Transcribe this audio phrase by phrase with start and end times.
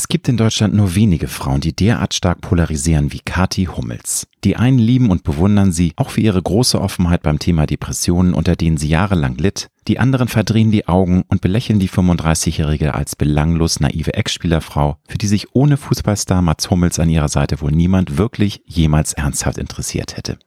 [0.00, 4.26] Es gibt in Deutschland nur wenige Frauen, die derart stark polarisieren wie Kati Hummels.
[4.44, 8.56] Die einen lieben und bewundern sie, auch für ihre große Offenheit beim Thema Depressionen, unter
[8.56, 9.68] denen sie jahrelang litt.
[9.88, 15.26] Die anderen verdrehen die Augen und belächeln die 35-Jährige als belanglos naive Ex-Spielerfrau, für die
[15.26, 20.38] sich ohne Fußballstar Mats Hummels an ihrer Seite wohl niemand wirklich jemals ernsthaft interessiert hätte.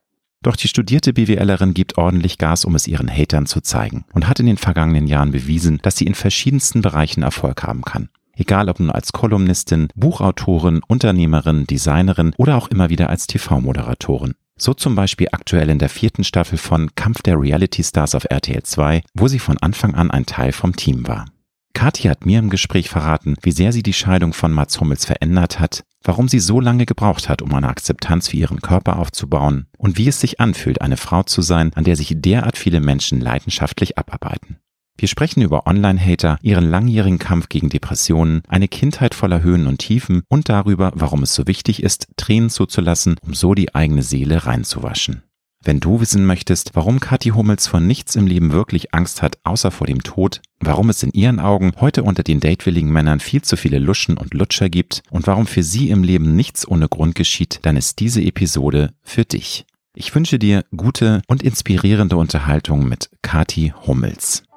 [0.42, 4.40] Doch die studierte BWLerin gibt ordentlich Gas, um es ihren Hatern zu zeigen und hat
[4.40, 8.10] in den vergangenen Jahren bewiesen, dass sie in verschiedensten Bereichen Erfolg haben kann.
[8.36, 14.34] Egal ob nun als Kolumnistin, Buchautorin, Unternehmerin, Designerin oder auch immer wieder als TV-Moderatorin.
[14.58, 18.64] So zum Beispiel aktuell in der vierten Staffel von Kampf der Reality Stars auf RTL
[18.64, 21.26] 2, wo sie von Anfang an ein Teil vom Team war.
[21.74, 25.60] Kathi hat mir im Gespräch verraten, wie sehr sie die Scheidung von Mats Hummels verändert
[25.60, 29.98] hat, warum sie so lange gebraucht hat, um eine Akzeptanz für ihren Körper aufzubauen und
[29.98, 33.98] wie es sich anfühlt, eine Frau zu sein, an der sich derart viele Menschen leidenschaftlich
[33.98, 34.60] abarbeiten.
[34.98, 40.22] Wir sprechen über Online-Hater, ihren langjährigen Kampf gegen Depressionen, eine Kindheit voller Höhen und Tiefen
[40.30, 45.24] und darüber, warum es so wichtig ist, Tränen zuzulassen, um so die eigene Seele reinzuwaschen.
[45.66, 49.72] Wenn du wissen möchtest, warum Kathi Hummels vor nichts im Leben wirklich Angst hat, außer
[49.72, 53.56] vor dem Tod, warum es in ihren Augen heute unter den datewilligen Männern viel zu
[53.56, 57.60] viele Luschen und Lutscher gibt und warum für sie im Leben nichts ohne Grund geschieht,
[57.62, 59.66] dann ist diese Episode für dich.
[59.96, 64.44] Ich wünsche dir gute und inspirierende Unterhaltung mit Kathi Hummels.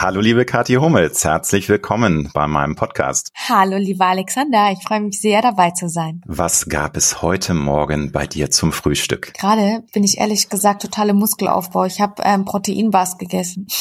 [0.00, 3.32] Hallo liebe Kathi Hummels, herzlich willkommen bei meinem Podcast.
[3.48, 6.22] Hallo lieber Alexander, ich freue mich sehr dabei zu sein.
[6.24, 9.34] Was gab es heute Morgen bei dir zum Frühstück?
[9.34, 11.84] Gerade bin ich ehrlich gesagt totale Muskelaufbau.
[11.84, 13.66] Ich habe ähm, Proteinbars gegessen.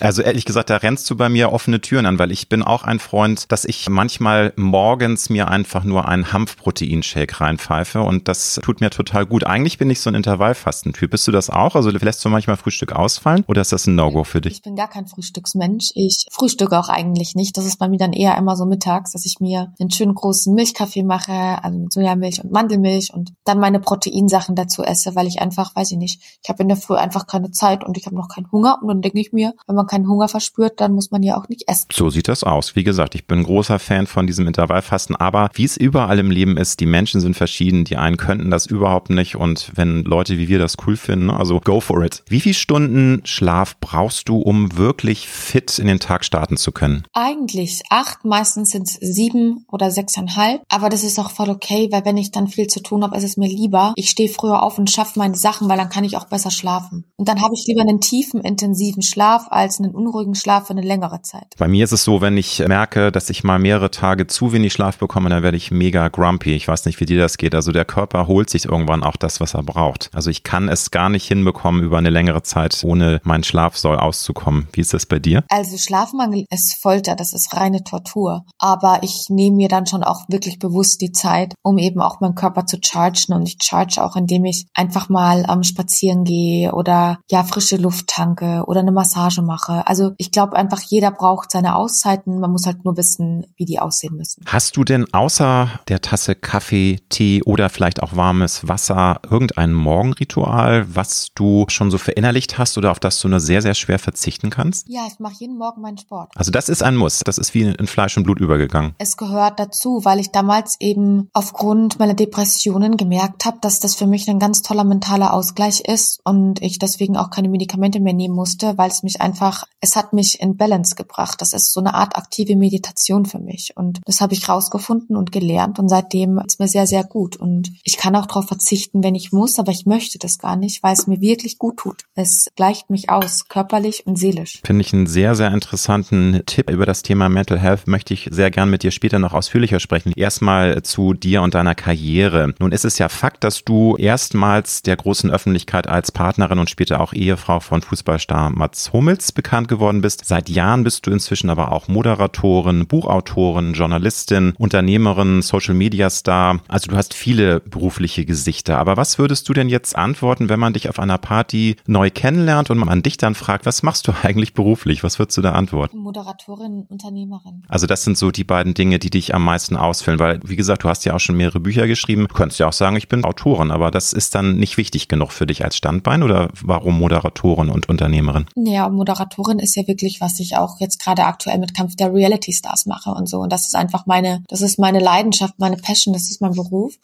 [0.00, 2.84] Also ehrlich gesagt, da rennst du bei mir offene Türen an, weil ich bin auch
[2.84, 8.80] ein Freund, dass ich manchmal morgens mir einfach nur einen Hanfproteinshake reinpfeife und das tut
[8.80, 9.44] mir total gut.
[9.44, 11.10] Eigentlich bin ich so ein Intervallfastentyp.
[11.10, 11.76] Bist du das auch?
[11.76, 14.54] Also lässt du manchmal Frühstück ausfallen oder ist das ein No-Go für dich?
[14.54, 15.06] Ich bin gar kein
[15.40, 15.90] Frühstücksmensch.
[15.94, 17.56] Ich frühstücke auch eigentlich nicht.
[17.56, 20.54] Das ist bei mir dann eher immer so mittags, dass ich mir einen schönen großen
[20.54, 25.40] Milchkaffee mache, also mit Sojamilch und Mandelmilch und dann meine Proteinsachen dazu esse, weil ich
[25.40, 28.16] einfach, weiß ich nicht, ich habe in der Früh einfach keine Zeit und ich habe
[28.16, 31.10] noch keinen Hunger und dann denke ich mir, wenn man keinen Hunger verspürt, dann muss
[31.10, 31.86] man ja auch nicht essen.
[31.92, 32.76] So sieht das aus.
[32.76, 36.56] Wie gesagt, ich bin großer Fan von diesem Intervallfasten, aber wie es überall im Leben
[36.56, 37.84] ist, die Menschen sind verschieden.
[37.84, 41.60] Die einen könnten das überhaupt nicht und wenn Leute wie wir das cool finden, also
[41.60, 42.22] go for it.
[42.28, 47.04] Wie viele Stunden Schlaf brauchst du, um wirklich fit in den Tag starten zu können?
[47.12, 52.04] Eigentlich acht, meistens sind es sieben oder sechseinhalb, aber das ist auch voll okay, weil
[52.04, 54.78] wenn ich dann viel zu tun habe, ist es mir lieber, ich stehe früher auf
[54.78, 57.04] und schaffe meine Sachen, weil dann kann ich auch besser schlafen.
[57.16, 60.82] Und dann habe ich lieber einen tiefen, intensiven Schlaf als einen unruhigen Schlaf für eine
[60.82, 61.54] längere Zeit.
[61.58, 64.72] Bei mir ist es so, wenn ich merke, dass ich mal mehrere Tage zu wenig
[64.72, 66.54] Schlaf bekomme, dann werde ich mega grumpy.
[66.54, 67.54] Ich weiß nicht, wie dir das geht.
[67.54, 70.10] Also der Körper holt sich irgendwann auch das, was er braucht.
[70.12, 74.68] Also ich kann es gar nicht hinbekommen, über eine längere Zeit ohne meinen Schlafsoll auszukommen.
[74.72, 75.44] Wie ist das bei dir?
[75.48, 78.44] Also Schlafmangel ist Folter, das ist reine Tortur.
[78.58, 82.34] Aber ich nehme mir dann schon auch wirklich bewusst die Zeit, um eben auch meinen
[82.34, 83.34] Körper zu chargen.
[83.34, 88.08] Und ich charge auch, indem ich einfach mal am Spazieren gehe oder ja frische Luft
[88.08, 89.86] tanke oder eine Massage mache.
[89.86, 92.40] Also ich glaube einfach, jeder braucht seine Auszeiten.
[92.40, 94.44] Man muss halt nur wissen, wie die aussehen müssen.
[94.46, 100.94] Hast du denn außer der Tasse Kaffee, Tee oder vielleicht auch warmes Wasser irgendein Morgenritual,
[100.94, 104.50] was du schon so verinnerlicht hast oder auf das du nur sehr, sehr schwer verzichten
[104.50, 104.86] kannst?
[104.88, 106.30] Ja, ich mache jeden Morgen meinen Sport.
[106.34, 107.20] Also das ist ein Muss.
[107.24, 108.94] Das ist wie in Fleisch und Blut übergegangen.
[108.98, 114.06] Es gehört dazu, weil ich damals eben aufgrund meiner Depressionen gemerkt habe, dass das für
[114.06, 118.34] mich ein ganz toller mentaler Ausgleich ist und ich deswegen auch keine Medikamente mehr nehmen
[118.34, 121.40] musste, weil es mich einfach es hat mich in Balance gebracht.
[121.40, 123.72] Das ist so eine Art aktive Meditation für mich.
[123.76, 125.78] Und das habe ich rausgefunden und gelernt.
[125.78, 127.36] Und seitdem ist mir sehr, sehr gut.
[127.36, 130.82] Und ich kann auch darauf verzichten, wenn ich muss, aber ich möchte das gar nicht,
[130.82, 132.04] weil es mir wirklich gut tut.
[132.14, 134.60] Es gleicht mich aus, körperlich und seelisch.
[134.64, 137.86] Finde ich einen sehr, sehr interessanten Tipp über das Thema Mental Health.
[137.86, 140.12] Möchte ich sehr gern mit dir später noch ausführlicher sprechen.
[140.16, 142.54] Erstmal zu dir und deiner Karriere.
[142.58, 147.00] Nun ist es ja Fakt, dass du erstmals der großen Öffentlichkeit als Partnerin und später
[147.00, 150.24] auch Ehefrau von Fußballstar Mats Hummels bekannt geworden bist.
[150.24, 156.60] Seit Jahren bist du inzwischen aber auch Moderatorin, Buchautorin, Journalistin, Unternehmerin, Social Media Star.
[156.68, 158.78] Also du hast viele berufliche Gesichter.
[158.78, 162.70] Aber was würdest du denn jetzt antworten, wenn man dich auf einer Party neu kennenlernt
[162.70, 164.89] und man dich dann fragt, was machst du eigentlich beruflich?
[165.02, 165.98] Was würdest du da antworten?
[165.98, 167.64] Moderatorin, Unternehmerin.
[167.68, 170.84] Also das sind so die beiden Dinge, die dich am meisten ausfüllen, weil wie gesagt,
[170.84, 172.26] du hast ja auch schon mehrere Bücher geschrieben.
[172.28, 175.32] Du könntest ja auch sagen, ich bin Autorin, aber das ist dann nicht wichtig genug
[175.32, 178.46] für dich als Standbein oder warum Moderatorin und Unternehmerin?
[178.56, 182.52] Ja, Moderatorin ist ja wirklich, was ich auch jetzt gerade aktuell mit Kampf der Reality
[182.52, 183.38] Stars mache und so.
[183.38, 186.94] Und das ist einfach meine, das ist meine Leidenschaft, meine Passion, das ist mein Beruf.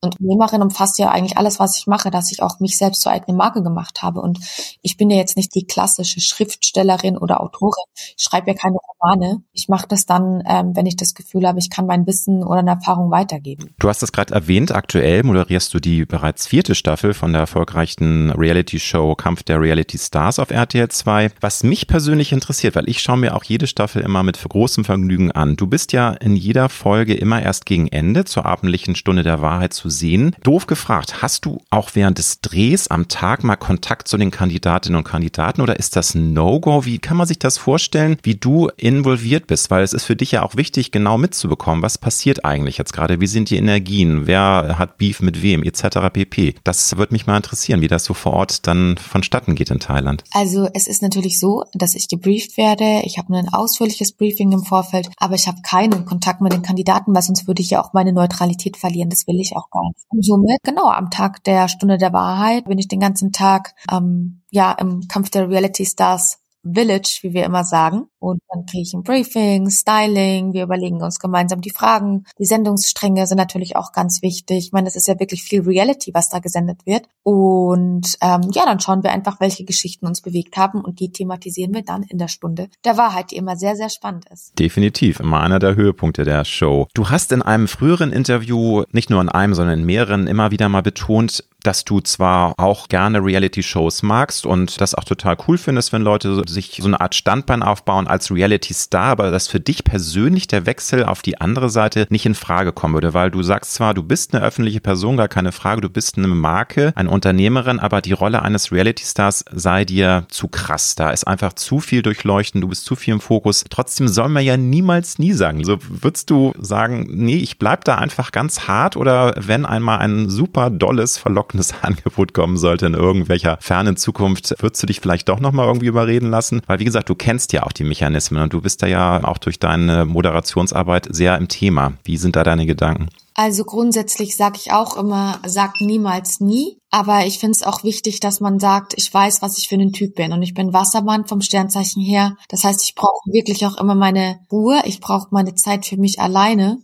[0.00, 3.12] Und Unternehmerin umfasst ja eigentlich alles, was ich mache, dass ich auch mich selbst zur
[3.12, 4.20] eigenen Marke gemacht habe.
[4.20, 4.38] Und
[4.82, 7.72] ich bin ja jetzt nicht die klassische Schriftstellerin oder Autorin.
[8.16, 9.42] Ich schreibe ja keine Romane.
[9.52, 12.60] Ich mache das dann, ähm, wenn ich das Gefühl habe, ich kann mein Wissen oder
[12.60, 13.74] eine Erfahrung weitergeben.
[13.78, 18.30] Du hast es gerade erwähnt, aktuell moderierst du die bereits vierte Staffel von der erfolgreichen
[18.30, 21.30] Reality-Show Kampf der Reality Stars auf RTL 2.
[21.40, 25.32] Was mich persönlich interessiert, weil ich schaue mir auch jede Staffel immer mit großem Vergnügen
[25.32, 25.56] an.
[25.56, 29.72] Du bist ja in jeder Folge immer erst gegen Ende zur abendlichen Stunde der Wahrheit
[29.72, 30.34] zu sehen.
[30.42, 34.98] Doof gefragt, hast du auch während des Drehs am Tag mal Kontakt zu den Kandidatinnen
[34.98, 36.84] und Kandidaten oder ist das ein No-Go?
[36.84, 39.70] Wie kann man sich das vorstellen, wie du involviert bist?
[39.70, 43.20] Weil es ist für dich ja auch wichtig, genau mitzubekommen, was passiert eigentlich jetzt gerade,
[43.20, 46.10] wie sind die Energien, wer hat Beef mit wem, etc.
[46.12, 46.54] pp.
[46.64, 50.24] Das würde mich mal interessieren, wie das so vor Ort dann vonstatten geht in Thailand.
[50.32, 53.02] Also es ist natürlich so, dass ich gebrieft werde.
[53.04, 57.14] Ich habe ein ausführliches Briefing im Vorfeld, aber ich habe keinen Kontakt mit den Kandidaten,
[57.14, 59.10] weil sonst würde ich ja auch meine Neutralität verlieren.
[59.10, 60.06] Das will ich auch gar nicht.
[60.08, 64.42] Und somit, genau, am Tag der Stunde der Wahrheit bin ich den ganzen Tag ähm,
[64.50, 66.38] ja im Kampf der Reality Stars
[66.72, 68.06] Village, wie wir immer sagen.
[68.18, 72.24] Und dann kriege ich ein Briefing, Styling, wir überlegen uns gemeinsam die Fragen.
[72.38, 74.58] Die Sendungsstränge sind natürlich auch ganz wichtig.
[74.58, 77.06] Ich meine, es ist ja wirklich viel Reality, was da gesendet wird.
[77.22, 81.74] Und ähm, ja, dann schauen wir einfach, welche Geschichten uns bewegt haben und die thematisieren
[81.74, 84.58] wir dann in der Stunde der Wahrheit, die immer sehr, sehr spannend ist.
[84.58, 86.86] Definitiv, immer einer der Höhepunkte der Show.
[86.94, 90.68] Du hast in einem früheren Interview, nicht nur in einem, sondern in mehreren, immer wieder
[90.68, 95.92] mal betont, dass du zwar auch gerne Reality-Shows magst und das auch total cool findest,
[95.92, 100.46] wenn Leute sich so eine Art Standbein aufbauen als Reality-Star, aber dass für dich persönlich
[100.46, 103.94] der Wechsel auf die andere Seite nicht in Frage kommen würde, weil du sagst zwar,
[103.94, 108.00] du bist eine öffentliche Person, gar keine Frage, du bist eine Marke, eine Unternehmerin, aber
[108.00, 110.94] die Rolle eines Reality-Stars sei dir zu krass.
[110.94, 113.64] Da ist einfach zu viel durchleuchten, du bist zu viel im Fokus.
[113.68, 115.64] Trotzdem soll man ja niemals nie sagen.
[115.64, 120.30] So würdest du sagen, nee, ich bleib da einfach ganz hart oder wenn einmal ein
[120.30, 125.40] super dolles, verlockendes Angebot kommen sollte in irgendwelcher fernen Zukunft, würdest du dich vielleicht doch
[125.40, 126.62] nochmal irgendwie überreden lassen?
[126.66, 129.38] Weil wie gesagt, du kennst ja auch die Mechanismen und du bist da ja auch
[129.38, 131.94] durch deine Moderationsarbeit sehr im Thema.
[132.04, 133.08] Wie sind da deine Gedanken?
[133.38, 136.78] Also grundsätzlich sage ich auch immer, sag niemals nie.
[136.90, 139.92] Aber ich finde es auch wichtig, dass man sagt, ich weiß, was ich für ein
[139.92, 140.32] Typ bin.
[140.32, 142.36] Und ich bin Wassermann vom Sternzeichen her.
[142.48, 144.80] Das heißt, ich brauche wirklich auch immer meine Ruhe.
[144.86, 146.78] Ich brauche meine Zeit für mich alleine.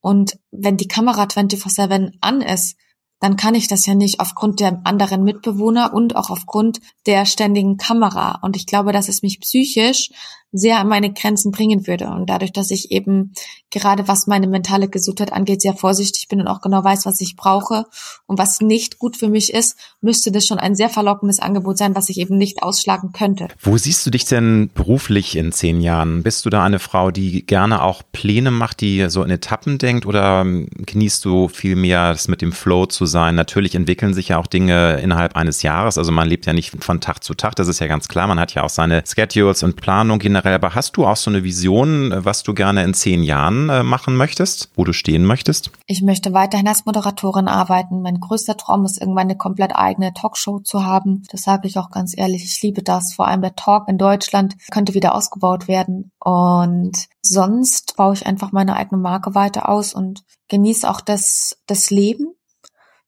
[0.00, 2.76] Und wenn die Kamera 24-7 an ist,
[3.20, 7.76] dann kann ich das ja nicht aufgrund der anderen Mitbewohner und auch aufgrund der ständigen
[7.76, 8.40] Kamera.
[8.42, 10.10] Und ich glaube, dass es mich psychisch
[10.52, 12.08] sehr an meine Grenzen bringen würde.
[12.08, 13.32] Und dadurch, dass ich eben
[13.70, 17.36] gerade was meine mentale Gesundheit angeht, sehr vorsichtig bin und auch genau weiß, was ich
[17.36, 17.86] brauche
[18.26, 21.94] und was nicht gut für mich ist, müsste das schon ein sehr verlockendes Angebot sein,
[21.94, 23.48] was ich eben nicht ausschlagen könnte.
[23.60, 26.22] Wo siehst du dich denn beruflich in zehn Jahren?
[26.22, 30.06] Bist du da eine Frau, die gerne auch Pläne macht, die so in Etappen denkt
[30.06, 33.34] oder genießt du viel das mit dem Flow zu sein?
[33.36, 35.96] Natürlich entwickeln sich ja auch Dinge innerhalb eines Jahres.
[35.96, 37.54] Also man lebt ja nicht von Tag zu Tag.
[37.56, 38.26] Das ist ja ganz klar.
[38.26, 41.30] Man hat ja auch seine Schedules und Planung, je generell, aber hast du auch so
[41.30, 45.70] eine Vision, was du gerne in zehn Jahren äh, machen möchtest, wo du stehen möchtest?
[45.86, 48.02] Ich möchte weiterhin als Moderatorin arbeiten.
[48.02, 51.22] Mein größter Traum ist irgendwann eine komplett eigene Talkshow zu haben.
[51.30, 52.44] Das sage ich auch ganz ehrlich.
[52.44, 53.12] Ich liebe das.
[53.14, 56.12] Vor allem der Talk in Deutschland könnte wieder ausgebaut werden.
[56.18, 61.90] Und sonst baue ich einfach meine eigene Marke weiter aus und genieße auch das, das
[61.90, 62.34] Leben.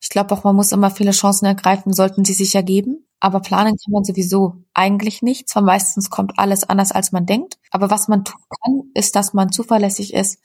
[0.00, 3.06] Ich glaube auch, man muss immer viele Chancen ergreifen, sollten sie sich ergeben.
[3.24, 5.48] Aber planen kann man sowieso eigentlich nicht.
[5.48, 7.56] Zwar meistens kommt alles anders, als man denkt.
[7.70, 10.40] Aber was man tun kann, ist, dass man zuverlässig ist,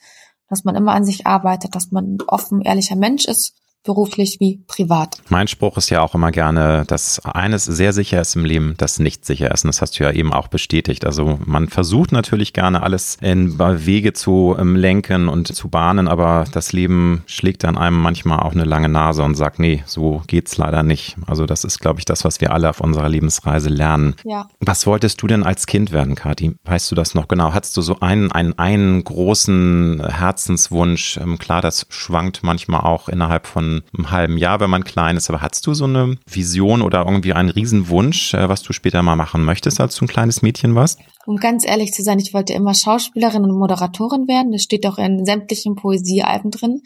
[0.48, 3.56] dass man immer an sich arbeitet, dass man ein offen, ehrlicher Mensch ist
[3.88, 5.16] beruflich wie privat.
[5.30, 8.98] Mein Spruch ist ja auch immer gerne, dass eines sehr sicher ist im Leben, das
[8.98, 9.64] nicht sicher ist.
[9.64, 11.06] Und das hast du ja eben auch bestätigt.
[11.06, 16.44] Also man versucht natürlich gerne alles in Wege zu ähm, lenken und zu bahnen, aber
[16.52, 20.58] das Leben schlägt dann einem manchmal auch eine lange Nase und sagt, nee, so geht's
[20.58, 21.16] leider nicht.
[21.26, 24.16] Also das ist, glaube ich, das, was wir alle auf unserer Lebensreise lernen.
[24.24, 24.48] Ja.
[24.60, 26.56] Was wolltest du denn als Kind werden, Kathi?
[26.64, 27.54] Weißt du das noch genau?
[27.54, 31.16] Hattest du so einen, einen, einen großen Herzenswunsch?
[31.16, 35.28] Ähm, klar, das schwankt manchmal auch innerhalb von einem halben Jahr, wenn man klein ist.
[35.28, 39.16] Aber hast du so eine Vision oder irgendwie einen Riesenwunsch, äh, was du später mal
[39.16, 41.00] machen möchtest, als du ein kleines Mädchen warst?
[41.26, 44.52] Um ganz ehrlich zu sein, ich wollte immer Schauspielerin und Moderatorin werden.
[44.52, 46.82] Das steht auch in sämtlichen Poesiealben drin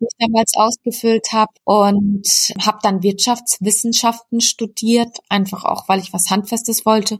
[0.00, 2.26] ich damals ausgefüllt habe und
[2.60, 7.18] habe dann Wirtschaftswissenschaften studiert, einfach auch, weil ich was Handfestes wollte.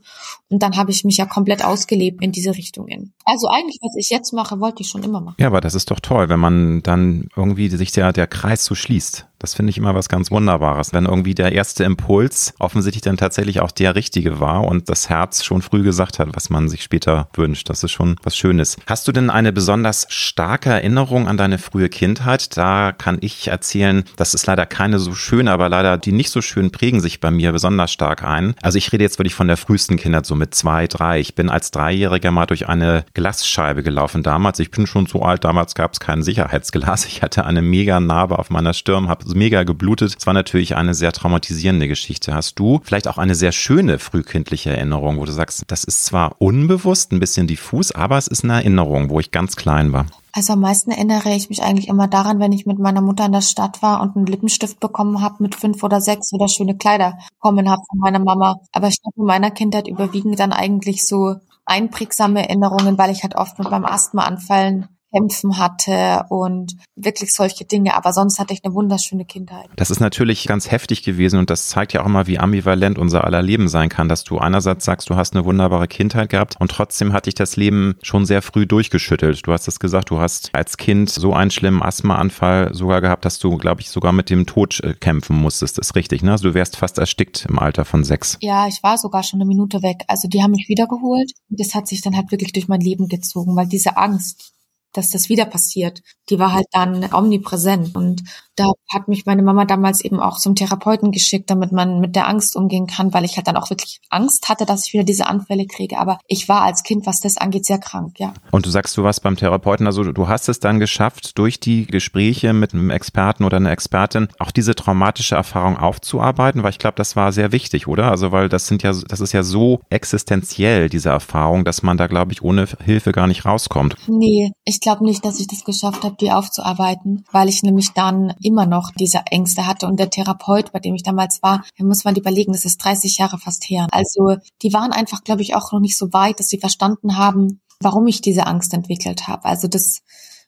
[0.49, 3.15] Und dann habe ich mich ja komplett ausgelebt in diese Richtungen.
[3.25, 5.37] Also eigentlich, was ich jetzt mache, wollte ich schon immer machen.
[5.39, 8.75] Ja, aber das ist doch toll, wenn man dann irgendwie sich der, der Kreis so
[8.75, 9.27] schließt.
[9.39, 13.61] Das finde ich immer was ganz Wunderbares, wenn irgendwie der erste Impuls offensichtlich dann tatsächlich
[13.61, 17.29] auch der richtige war und das Herz schon früh gesagt hat, was man sich später
[17.35, 17.69] wünscht.
[17.69, 18.77] Das ist schon was Schönes.
[18.87, 22.57] Hast du denn eine besonders starke Erinnerung an deine frühe Kindheit?
[22.57, 26.41] Da kann ich erzählen, das ist leider keine so schöne, aber leider die nicht so
[26.41, 28.55] schön prägen sich bei mir besonders stark ein.
[28.63, 31.21] Also ich rede jetzt wirklich von der frühesten Kindheit, so mit zwei, drei.
[31.21, 34.59] Ich bin als Dreijähriger mal durch eine Glasscheibe gelaufen damals.
[34.61, 37.05] Ich bin schon so alt, damals gab es kein Sicherheitsglas.
[37.05, 40.17] Ich hatte eine mega Narbe auf meiner Stirn, habe mega geblutet.
[40.19, 42.35] Es war natürlich eine sehr traumatisierende Geschichte.
[42.35, 46.37] Hast du vielleicht auch eine sehr schöne frühkindliche Erinnerung, wo du sagst, das ist zwar
[46.39, 50.07] unbewusst, ein bisschen diffus, aber es ist eine Erinnerung, wo ich ganz klein war?
[50.33, 53.33] Also am meisten erinnere ich mich eigentlich immer daran, wenn ich mit meiner Mutter in
[53.33, 57.19] der Stadt war und einen Lippenstift bekommen habe mit fünf oder sechs oder schöne Kleider
[57.41, 58.61] bekommen habe von meiner Mama.
[58.73, 63.35] Aber ich glaube, in meiner Kindheit überwiegen dann eigentlich so einprägsame Erinnerungen, weil ich halt
[63.35, 67.95] oft mit meinem Asthmaanfallen kämpfen hatte und wirklich solche Dinge.
[67.97, 69.69] Aber sonst hatte ich eine wunderschöne Kindheit.
[69.77, 73.25] Das ist natürlich ganz heftig gewesen und das zeigt ja auch immer, wie ambivalent unser
[73.25, 76.71] aller Leben sein kann, dass du einerseits sagst, du hast eine wunderbare Kindheit gehabt und
[76.71, 79.47] trotzdem hat dich das Leben schon sehr früh durchgeschüttelt.
[79.47, 83.39] Du hast es gesagt, du hast als Kind so einen schlimmen Asthmaanfall sogar gehabt, dass
[83.39, 85.79] du, glaube ich, sogar mit dem Tod äh, kämpfen musstest.
[85.79, 86.33] Das ist richtig, ne?
[86.33, 88.37] Also du wärst fast erstickt im Alter von sechs.
[88.41, 90.03] Ja, ich war sogar schon eine Minute weg.
[90.09, 93.09] Also die haben mich wiedergeholt und das hat sich dann halt wirklich durch mein Leben
[93.09, 94.53] gezogen, weil diese Angst,
[94.97, 96.03] dass das wieder passiert.
[96.29, 97.95] Die war halt dann omnipräsent.
[97.95, 98.23] Und
[98.57, 102.29] da hat mich meine Mama damals eben auch zum Therapeuten geschickt, damit man mit der
[102.29, 105.27] Angst umgehen kann, weil ich halt dann auch wirklich Angst hatte, dass ich wieder diese
[105.27, 105.99] Anfälle kriege.
[105.99, 108.33] Aber ich war als Kind, was das angeht, sehr krank, ja.
[108.51, 111.87] Und du sagst, du warst beim Therapeuten, also du hast es dann geschafft, durch die
[111.87, 116.97] Gespräche mit einem Experten oder einer Expertin auch diese traumatische Erfahrung aufzuarbeiten, weil ich glaube,
[116.97, 118.11] das war sehr wichtig, oder?
[118.11, 122.07] Also weil das sind ja, das ist ja so existenziell, diese Erfahrung, dass man da,
[122.07, 123.97] glaube ich, ohne Hilfe gar nicht rauskommt.
[124.09, 128.33] Nee, ich glaube nicht, dass ich das geschafft habe, die aufzuarbeiten, weil ich nämlich dann
[128.41, 129.89] immer noch diese Ängste hatte.
[129.89, 133.19] Und der Therapeut, bei dem ich damals war, da muss man überlegen, das ist 30
[133.19, 133.89] Jahre fast her.
[133.91, 137.61] Also die waren einfach, glaube ich, auch noch nicht so weit, dass sie verstanden haben,
[137.81, 139.45] warum ich diese Angst entwickelt habe.
[139.45, 140.03] Also das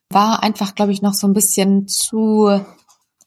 [0.09, 2.61] war einfach, glaube ich, noch so ein bisschen zu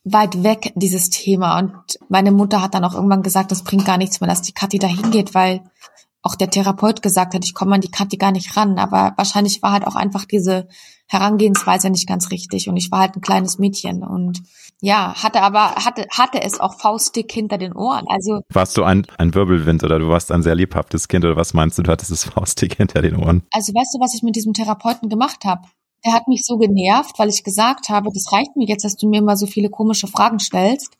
[0.05, 1.59] weit weg, dieses Thema.
[1.59, 4.53] Und meine Mutter hat dann auch irgendwann gesagt, das bringt gar nichts mehr, dass die
[4.53, 5.61] Kathi da hingeht, weil
[6.23, 8.77] auch der Therapeut gesagt hat, ich komme an die Kathi gar nicht ran.
[8.77, 10.67] Aber wahrscheinlich war halt auch einfach diese
[11.07, 12.69] Herangehensweise nicht ganz richtig.
[12.69, 14.41] Und ich war halt ein kleines Mädchen und
[14.83, 18.05] ja, hatte aber, hatte, hatte es auch faustdick hinter den Ohren.
[18.07, 18.41] Also.
[18.49, 21.77] Warst du ein, ein Wirbelwind oder du warst ein sehr lebhaftes Kind oder was meinst
[21.77, 23.43] du, du hattest es faustdick hinter den Ohren?
[23.51, 25.67] Also weißt du, was ich mit diesem Therapeuten gemacht habe?
[26.03, 29.07] Der hat mich so genervt, weil ich gesagt habe, das reicht mir jetzt, dass du
[29.07, 30.97] mir immer so viele komische Fragen stellst.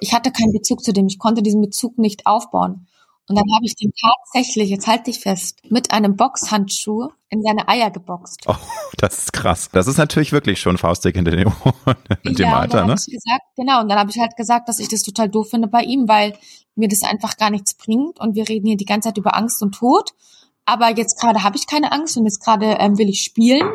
[0.00, 1.06] Ich hatte keinen Bezug zu dem.
[1.06, 2.86] Ich konnte diesen Bezug nicht aufbauen.
[3.26, 7.68] Und dann habe ich den tatsächlich, jetzt halt dich fest, mit einem Boxhandschuh in seine
[7.68, 8.42] Eier geboxt.
[8.46, 8.54] Oh,
[8.98, 9.70] das ist krass.
[9.72, 12.94] Das ist natürlich wirklich schon faustig hinter Ohren in dem ja, Alter, ne?
[12.98, 15.68] Ich gesagt, genau, und dann habe ich halt gesagt, dass ich das total doof finde
[15.68, 16.34] bei ihm, weil
[16.74, 19.62] mir das einfach gar nichts bringt und wir reden hier die ganze Zeit über Angst
[19.62, 20.12] und Tod.
[20.66, 23.70] Aber jetzt gerade habe ich keine Angst und jetzt gerade ähm, will ich spielen.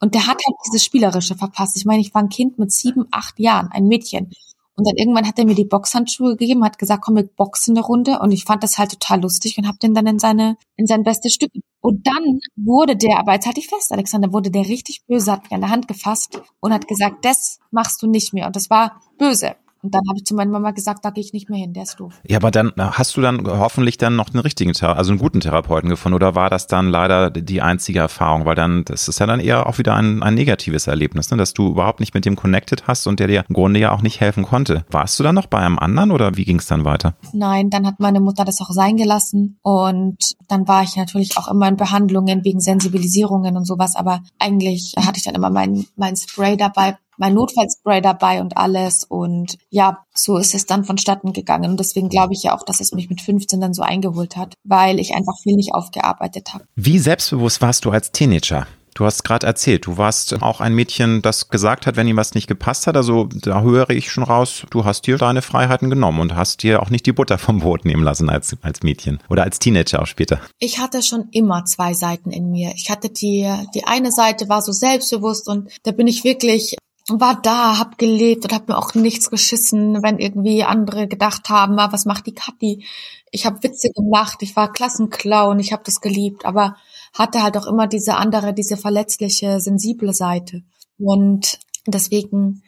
[0.00, 1.76] Und der hat halt dieses Spielerische verpasst.
[1.76, 4.30] Ich meine, ich war ein Kind mit sieben, acht Jahren, ein Mädchen.
[4.78, 7.84] Und dann irgendwann hat er mir die Boxhandschuhe gegeben, hat gesagt, komm, wir boxen eine
[7.84, 8.20] Runde.
[8.20, 11.02] Und ich fand das halt total lustig und habe den dann in seine, in sein
[11.02, 11.50] bestes Stück.
[11.80, 15.42] Und dann wurde der, aber jetzt halte ich fest, Alexander, wurde der richtig böse, hat
[15.42, 18.46] mich an der Hand gefasst und hat gesagt, das machst du nicht mehr.
[18.46, 19.56] Und das war böse.
[19.82, 21.84] Und dann habe ich zu meiner Mama gesagt, da gehe ich nicht mehr hin, der
[21.84, 22.20] ist doof.
[22.26, 25.88] Ja, aber dann hast du dann hoffentlich dann noch einen richtigen, also einen guten Therapeuten
[25.88, 28.44] gefunden oder war das dann leider die einzige Erfahrung?
[28.44, 31.36] Weil dann, das ist ja dann eher auch wieder ein, ein negatives Erlebnis, ne?
[31.36, 34.02] dass du überhaupt nicht mit dem connected hast und der dir im Grunde ja auch
[34.02, 34.84] nicht helfen konnte.
[34.90, 37.14] Warst du dann noch bei einem anderen oder wie ging es dann weiter?
[37.32, 40.18] Nein, dann hat meine Mutter das auch sein gelassen und
[40.48, 45.18] dann war ich natürlich auch immer in Behandlungen wegen Sensibilisierungen und sowas, aber eigentlich hatte
[45.18, 49.04] ich dann immer mein, mein Spray dabei, mein Notfallspray dabei und alles.
[49.04, 51.72] Und ja, so ist es dann vonstatten gegangen.
[51.72, 54.54] Und deswegen glaube ich ja auch, dass es mich mit 15 dann so eingeholt hat,
[54.64, 56.64] weil ich einfach viel nicht aufgearbeitet habe.
[56.74, 58.66] Wie selbstbewusst warst du als Teenager?
[58.98, 62.34] Du hast gerade erzählt, du warst auch ein Mädchen, das gesagt hat, wenn ihm was
[62.34, 62.96] nicht gepasst hat.
[62.96, 66.82] Also da höre ich schon raus, du hast dir deine Freiheiten genommen und hast dir
[66.82, 70.08] auch nicht die Butter vom Brot nehmen lassen als, als Mädchen oder als Teenager auch
[70.08, 70.40] später.
[70.58, 72.72] Ich hatte schon immer zwei Seiten in mir.
[72.74, 76.76] Ich hatte die, die eine Seite war so selbstbewusst und da bin ich wirklich
[77.08, 81.78] war da, hab gelebt und hab mir auch nichts geschissen, wenn irgendwie andere gedacht haben,
[81.78, 82.84] ah, was macht die Kathi?
[83.30, 86.76] Ich habe Witze gemacht, ich war Klassenclown, ich habe das geliebt, aber
[87.14, 90.62] hatte halt auch immer diese andere, diese verletzliche, sensible Seite.
[90.98, 92.62] Und deswegen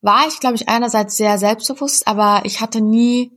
[0.00, 3.32] war ich, glaube ich, einerseits sehr selbstbewusst, aber ich hatte nie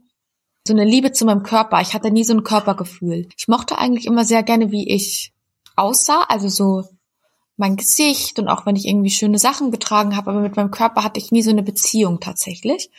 [0.67, 1.81] so eine Liebe zu meinem Körper.
[1.81, 3.27] Ich hatte nie so ein Körpergefühl.
[3.37, 5.33] Ich mochte eigentlich immer sehr gerne, wie ich
[5.75, 6.83] aussah, also so
[7.59, 11.03] mein Gesicht und auch wenn ich irgendwie schöne Sachen getragen habe, aber mit meinem Körper
[11.03, 12.89] hatte ich nie so eine Beziehung tatsächlich.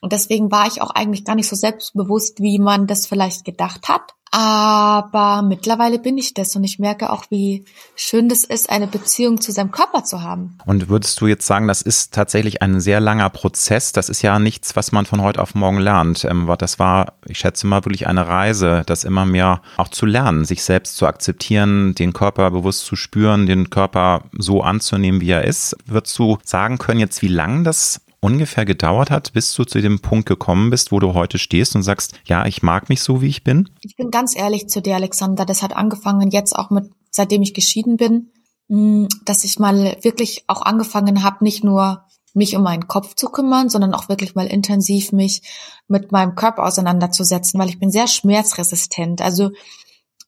[0.00, 3.88] Und deswegen war ich auch eigentlich gar nicht so selbstbewusst, wie man das vielleicht gedacht
[3.88, 4.14] hat.
[4.30, 7.64] Aber mittlerweile bin ich das und ich merke auch, wie
[7.96, 10.58] schön das ist, eine Beziehung zu seinem Körper zu haben.
[10.66, 13.92] Und würdest du jetzt sagen, das ist tatsächlich ein sehr langer Prozess?
[13.92, 16.24] Das ist ja nichts, was man von heute auf morgen lernt.
[16.24, 20.44] Ähm, das war, ich schätze mal, wirklich eine Reise, das immer mehr auch zu lernen,
[20.44, 25.44] sich selbst zu akzeptieren, den Körper bewusst zu spüren, den Körper so anzunehmen, wie er
[25.44, 25.76] ist.
[25.86, 30.00] Würdest du sagen können jetzt, wie lang das ungefähr gedauert hat, bis du zu dem
[30.00, 33.28] Punkt gekommen bist, wo du heute stehst und sagst, ja, ich mag mich so, wie
[33.28, 33.68] ich bin?
[33.82, 35.44] Ich bin ganz ehrlich zu dir, Alexander.
[35.44, 38.32] Das hat angefangen jetzt auch mit, seitdem ich geschieden bin,
[38.68, 43.28] mm, dass ich mal wirklich auch angefangen habe, nicht nur mich um meinen Kopf zu
[43.28, 45.42] kümmern, sondern auch wirklich mal intensiv mich
[45.88, 49.22] mit meinem Körper auseinanderzusetzen, weil ich bin sehr schmerzresistent.
[49.22, 49.50] Also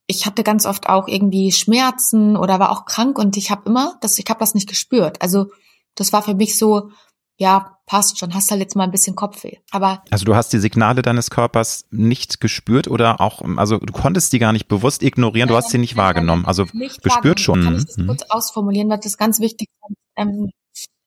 [0.06, 3.96] ich hatte ganz oft auch irgendwie Schmerzen oder war auch krank und ich habe immer,
[4.00, 5.22] das, ich habe das nicht gespürt.
[5.22, 5.46] Also
[5.94, 6.90] das war für mich so,
[7.36, 9.56] ja, passt schon, hast halt jetzt mal ein bisschen Kopfweh.
[9.72, 14.32] Aber also du hast die Signale deines Körpers nicht gespürt oder auch, also du konntest
[14.32, 16.46] die gar nicht bewusst ignorieren, du hast sie nicht wahrgenommen.
[16.46, 16.66] Also
[17.02, 17.64] gespürt schon.
[17.64, 18.06] Kann ich das mhm.
[18.06, 19.96] kurz ausformulieren, weil das ganz wichtig ist.
[20.14, 20.50] Ähm,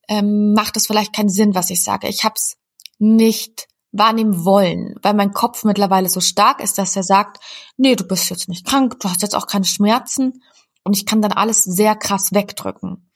[0.09, 2.09] ähm, macht es vielleicht keinen Sinn, was ich sage.
[2.09, 2.57] Ich habe es
[2.99, 7.37] nicht wahrnehmen wollen, weil mein Kopf mittlerweile so stark ist, dass er sagt,
[7.77, 10.43] nee, du bist jetzt nicht krank, du hast jetzt auch keine Schmerzen
[10.83, 13.09] und ich kann dann alles sehr krass wegdrücken.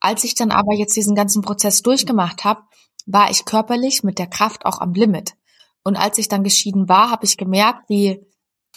[0.00, 2.62] Als ich dann aber jetzt diesen ganzen Prozess durchgemacht habe,
[3.06, 5.34] war ich körperlich mit der Kraft auch am Limit.
[5.82, 8.24] Und als ich dann geschieden war, habe ich gemerkt, wie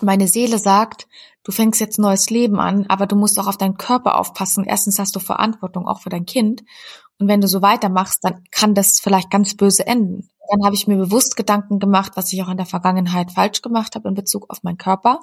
[0.02, 1.08] meine Seele sagt,
[1.44, 4.64] du fängst jetzt neues Leben an, aber du musst auch auf deinen Körper aufpassen.
[4.66, 6.64] Erstens hast du Verantwortung auch für dein Kind.
[7.20, 10.30] Und wenn du so weitermachst, dann kann das vielleicht ganz böse enden.
[10.50, 13.96] Dann habe ich mir bewusst Gedanken gemacht, was ich auch in der Vergangenheit falsch gemacht
[13.96, 15.20] habe in Bezug auf meinen Körper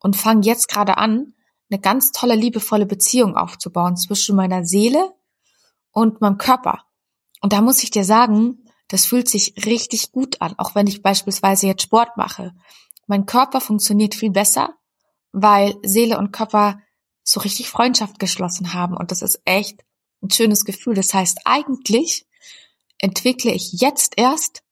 [0.00, 1.34] und fange jetzt gerade an,
[1.70, 5.14] eine ganz tolle, liebevolle Beziehung aufzubauen zwischen meiner Seele
[5.90, 6.84] und meinem Körper.
[7.42, 11.02] Und da muss ich dir sagen, das fühlt sich richtig gut an, auch wenn ich
[11.02, 12.52] beispielsweise jetzt Sport mache.
[13.06, 14.74] Mein Körper funktioniert viel besser,
[15.32, 16.80] weil Seele und Körper
[17.24, 18.96] so richtig Freundschaft geschlossen haben.
[18.96, 19.84] Und das ist echt
[20.22, 20.94] ein schönes Gefühl.
[20.94, 22.26] Das heißt, eigentlich
[22.98, 24.62] entwickle ich jetzt erst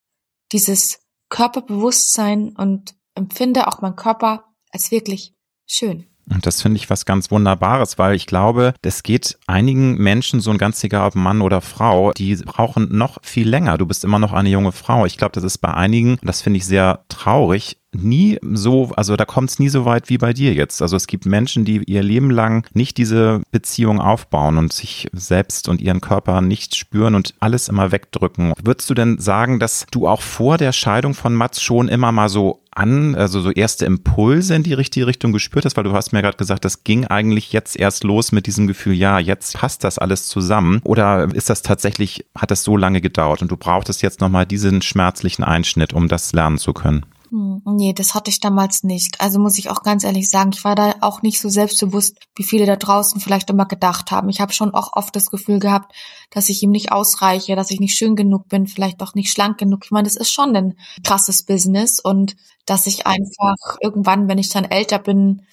[0.51, 5.33] dieses Körperbewusstsein und empfinde auch meinen Körper als wirklich
[5.65, 6.10] schön.
[6.31, 10.51] Und das finde ich was ganz Wunderbares, weil ich glaube, es geht einigen Menschen, so
[10.51, 13.77] ein ganz egal ob Mann oder Frau, die brauchen noch viel länger.
[13.77, 15.05] Du bist immer noch eine junge Frau.
[15.05, 19.25] Ich glaube, das ist bei einigen, das finde ich sehr traurig, nie so, also da
[19.25, 20.81] kommt es nie so weit wie bei dir jetzt.
[20.81, 25.67] Also es gibt Menschen, die ihr Leben lang nicht diese Beziehung aufbauen und sich selbst
[25.67, 28.53] und ihren Körper nicht spüren und alles immer wegdrücken.
[28.63, 32.29] Würdest du denn sagen, dass du auch vor der Scheidung von Mats schon immer mal
[32.29, 36.13] so an, also so erste Impulse in die richtige Richtung gespürt hast, weil du hast
[36.13, 39.83] mir gerade gesagt, das ging eigentlich jetzt erst los mit diesem Gefühl, ja, jetzt passt
[39.83, 40.79] das alles zusammen.
[40.85, 44.81] Oder ist das tatsächlich, hat das so lange gedauert und du brauchtest jetzt nochmal diesen
[44.81, 47.05] schmerzlichen Einschnitt, um das lernen zu können?
[47.31, 49.21] Hm, nee, das hatte ich damals nicht.
[49.21, 52.43] Also muss ich auch ganz ehrlich sagen, ich war da auch nicht so selbstbewusst, wie
[52.43, 54.27] viele da draußen vielleicht immer gedacht haben.
[54.27, 55.93] Ich habe schon auch oft das Gefühl gehabt,
[56.29, 59.57] dass ich ihm nicht ausreiche, dass ich nicht schön genug bin, vielleicht auch nicht schlank
[59.57, 59.85] genug.
[59.85, 64.49] Ich meine, das ist schon ein krasses Business und dass ich einfach irgendwann, wenn ich
[64.49, 65.43] dann älter bin,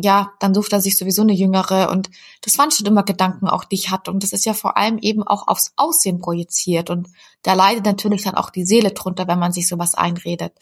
[0.00, 2.08] ja, dann sucht er sich sowieso eine jüngere und
[2.42, 4.96] das waren schon immer Gedanken auch, die ich hatte und das ist ja vor allem
[4.98, 7.08] eben auch aufs Aussehen projiziert und
[7.42, 10.52] da leidet natürlich dann auch die Seele drunter, wenn man sich sowas einredet.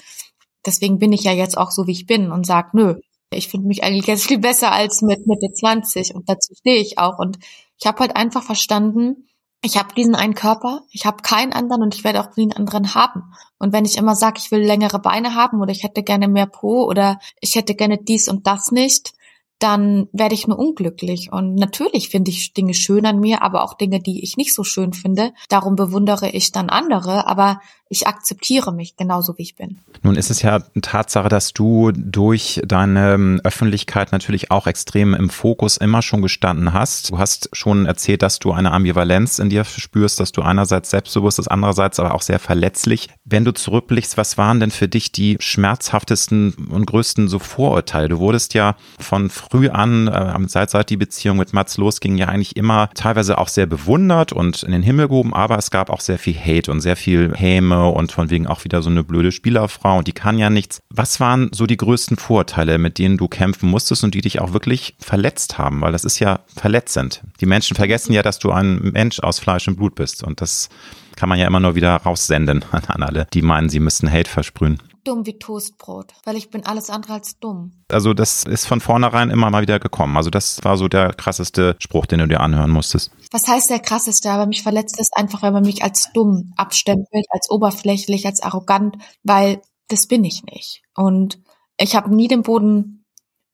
[0.67, 2.97] Deswegen bin ich ja jetzt auch so, wie ich bin und sag, nö,
[3.31, 6.99] ich finde mich eigentlich jetzt viel besser als mit Mitte 20 und dazu stehe ich
[6.99, 7.19] auch.
[7.19, 7.39] Und
[7.79, 9.29] ich habe halt einfach verstanden,
[9.63, 12.53] ich habe diesen einen Körper, ich habe keinen anderen und ich werde auch nie einen
[12.53, 13.33] anderen haben.
[13.59, 16.47] Und wenn ich immer sage, ich will längere Beine haben oder ich hätte gerne mehr
[16.47, 19.15] Po oder ich hätte gerne dies und das nicht,
[19.59, 21.33] dann werde ich nur unglücklich.
[21.33, 24.65] Und natürlich finde ich Dinge schön an mir, aber auch Dinge, die ich nicht so
[24.65, 25.33] schön finde.
[25.49, 29.79] Darum bewundere ich dann andere, aber ich akzeptiere mich genauso, wie ich bin.
[30.03, 35.15] Nun ist es ja eine Tatsache, dass du durch deine ähm, Öffentlichkeit natürlich auch extrem
[35.15, 37.11] im Fokus immer schon gestanden hast.
[37.11, 41.37] Du hast schon erzählt, dass du eine Ambivalenz in dir spürst, dass du einerseits selbstbewusst
[41.37, 43.09] bist, andererseits aber auch sehr verletzlich.
[43.25, 48.09] Wenn du zurückblickst, was waren denn für dich die schmerzhaftesten und größten so Vorurteile?
[48.09, 52.27] Du wurdest ja von früh an, äh, seit, seit die Beziehung mit Mats losging, ja
[52.27, 56.01] eigentlich immer teilweise auch sehr bewundert und in den Himmel gehoben, aber es gab auch
[56.01, 59.33] sehr viel Hate und sehr viel Häme und von wegen auch wieder so eine blöde
[59.33, 60.81] Spielerfrau und die kann ja nichts.
[60.91, 64.53] Was waren so die größten Vorteile, mit denen du kämpfen musstest und die dich auch
[64.53, 65.81] wirklich verletzt haben?
[65.81, 67.23] Weil das ist ja verletzend.
[67.41, 70.69] Die Menschen vergessen ja, dass du ein Mensch aus Fleisch und Blut bist und das
[71.17, 74.79] kann man ja immer nur wieder raussenden an alle, die meinen, sie müssten Hate versprühen
[75.07, 77.85] dumm wie Toastbrot, weil ich bin alles andere als dumm.
[77.89, 80.17] Also das ist von vornherein immer mal wieder gekommen.
[80.17, 83.11] Also das war so der krasseste Spruch, den du dir anhören musstest.
[83.31, 84.31] Was heißt der krasseste?
[84.31, 88.97] Aber mich verletzt es einfach, wenn man mich als dumm abstempelt, als oberflächlich, als arrogant,
[89.23, 90.83] weil das bin ich nicht.
[90.95, 91.39] Und
[91.79, 93.05] ich habe nie den Boden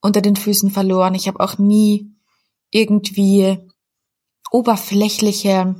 [0.00, 1.14] unter den Füßen verloren.
[1.14, 2.14] Ich habe auch nie
[2.70, 3.58] irgendwie
[4.50, 5.74] oberflächliche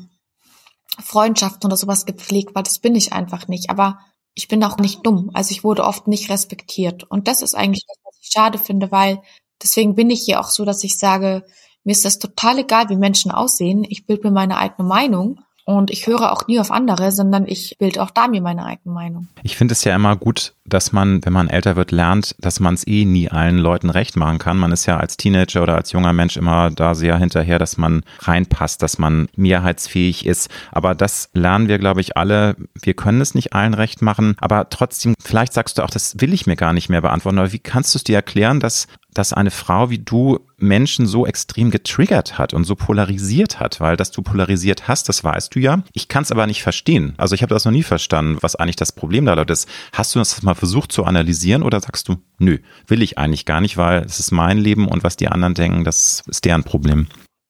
[0.98, 3.70] Freundschaften oder sowas gepflegt, weil das bin ich einfach nicht.
[3.70, 3.98] Aber
[4.34, 5.30] ich bin auch nicht dumm.
[5.34, 7.04] Also ich wurde oft nicht respektiert.
[7.04, 9.22] Und das ist eigentlich das, was ich schade finde, weil
[9.62, 11.44] deswegen bin ich hier auch so, dass ich sage,
[11.84, 13.84] mir ist das total egal, wie Menschen aussehen.
[13.88, 15.40] Ich bilde mir meine eigene Meinung.
[15.64, 18.92] Und ich höre auch nie auf andere, sondern ich bilde auch da mir meine eigene
[18.92, 19.28] Meinung.
[19.42, 22.74] Ich finde es ja immer gut, dass man, wenn man älter wird, lernt, dass man
[22.74, 24.58] es eh nie allen Leuten recht machen kann.
[24.58, 28.02] Man ist ja als Teenager oder als junger Mensch immer da sehr hinterher, dass man
[28.20, 30.50] reinpasst, dass man mehrheitsfähig ist.
[30.72, 32.56] Aber das lernen wir, glaube ich, alle.
[32.80, 34.34] Wir können es nicht allen recht machen.
[34.40, 37.38] Aber trotzdem, vielleicht sagst du auch, das will ich mir gar nicht mehr beantworten.
[37.38, 41.26] Aber wie kannst du es dir erklären, dass dass eine Frau wie du Menschen so
[41.26, 45.60] extrem getriggert hat und so polarisiert hat, weil dass du polarisiert hast, das weißt du
[45.60, 45.82] ja.
[45.92, 47.14] Ich kann es aber nicht verstehen.
[47.18, 49.68] Also ich habe das noch nie verstanden, was eigentlich das Problem da ist.
[49.92, 53.60] Hast du das mal versucht zu analysieren oder sagst du, nö, will ich eigentlich gar
[53.60, 57.08] nicht, weil es ist mein Leben und was die anderen denken, das ist deren Problem.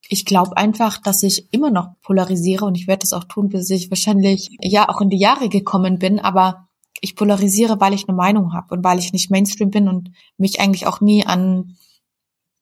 [0.08, 3.70] Ich glaube einfach, dass ich immer noch polarisiere und ich werde das auch tun, bis
[3.70, 6.68] ich wahrscheinlich ja auch in die Jahre gekommen bin, aber
[7.02, 10.60] ich polarisiere, weil ich eine Meinung habe und weil ich nicht Mainstream bin und mich
[10.60, 11.76] eigentlich auch nie an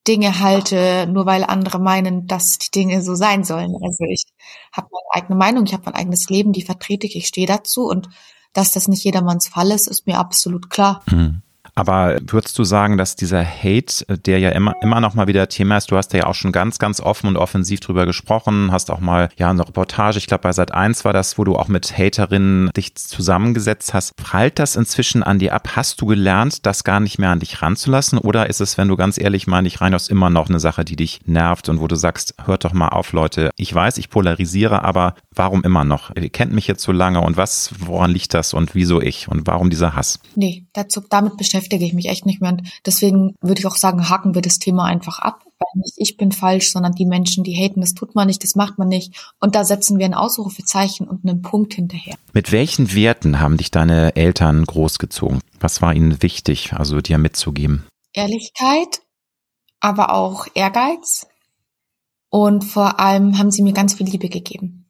[0.08, 3.76] Dinge halte, nur weil andere meinen, dass die Dinge so sein sollen.
[3.82, 4.24] Also ich
[4.72, 7.86] habe meine eigene Meinung, ich habe mein eigenes Leben, die vertrete ich, ich stehe dazu
[7.86, 8.08] und
[8.54, 11.02] dass das nicht jedermanns Fall ist, ist mir absolut klar.
[11.10, 11.42] Mhm.
[11.74, 15.48] Aber würdest du sagen, dass dieser Hate, äh, der ja immer, immer noch mal wieder
[15.48, 18.90] Thema ist, du hast ja auch schon ganz, ganz offen und offensiv drüber gesprochen, hast
[18.90, 21.68] auch mal, ja, eine Reportage, ich glaube bei Sat 1 war das, wo du auch
[21.68, 24.16] mit Haterinnen dich zusammengesetzt hast.
[24.16, 25.76] Prallt das inzwischen an dir ab?
[25.76, 28.18] Hast du gelernt, das gar nicht mehr an dich ranzulassen?
[28.18, 30.96] Oder ist es, wenn du ganz ehrlich meine ich reinhörst, immer noch eine Sache, die
[30.96, 33.50] dich nervt und wo du sagst, hört doch mal auf, Leute.
[33.56, 36.14] Ich weiß, ich polarisiere, aber warum immer noch?
[36.16, 39.46] Ihr kennt mich jetzt so lange und was, woran liegt das und wieso ich und
[39.46, 40.20] warum dieser Hass?
[40.34, 42.52] Nee, dazu, damit beschäftigt beschäftige ich mich echt nicht mehr.
[42.52, 45.44] Und deswegen würde ich auch sagen, haken wir das Thema einfach ab.
[45.58, 48.54] Weil nicht ich bin falsch, sondern die Menschen, die haten, das tut man nicht, das
[48.54, 49.34] macht man nicht.
[49.40, 52.16] Und da setzen wir ein Ausrufezeichen und einen Punkt hinterher.
[52.32, 55.40] Mit welchen Werten haben dich deine Eltern großgezogen?
[55.60, 57.86] Was war ihnen wichtig, also dir mitzugeben?
[58.14, 59.02] Ehrlichkeit,
[59.80, 61.26] aber auch Ehrgeiz.
[62.30, 64.86] Und vor allem haben sie mir ganz viel Liebe gegeben.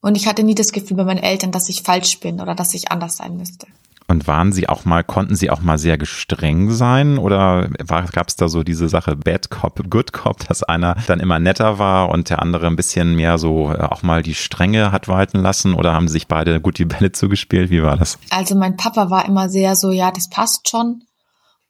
[0.00, 2.72] Und ich hatte nie das Gefühl bei meinen Eltern, dass ich falsch bin oder dass
[2.72, 3.66] ich anders sein müsste.
[4.06, 8.36] Und waren sie auch mal, konnten sie auch mal sehr gestreng sein oder gab es
[8.36, 12.28] da so diese Sache Bad Cop, Good Cop, dass einer dann immer netter war und
[12.28, 15.94] der andere ein bisschen mehr so äh, auch mal die Strenge hat walten lassen oder
[15.94, 17.70] haben sich beide gut die Bälle zugespielt?
[17.70, 18.18] Wie war das?
[18.28, 21.04] Also mein Papa war immer sehr so, ja, das passt schon.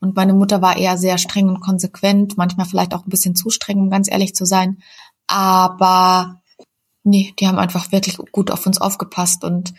[0.01, 3.49] Und meine Mutter war eher sehr streng und konsequent, manchmal vielleicht auch ein bisschen zu
[3.51, 4.79] streng, um ganz ehrlich zu sein.
[5.29, 6.43] Aber
[7.05, 9.73] nee, die haben einfach wirklich gut auf uns aufgepasst und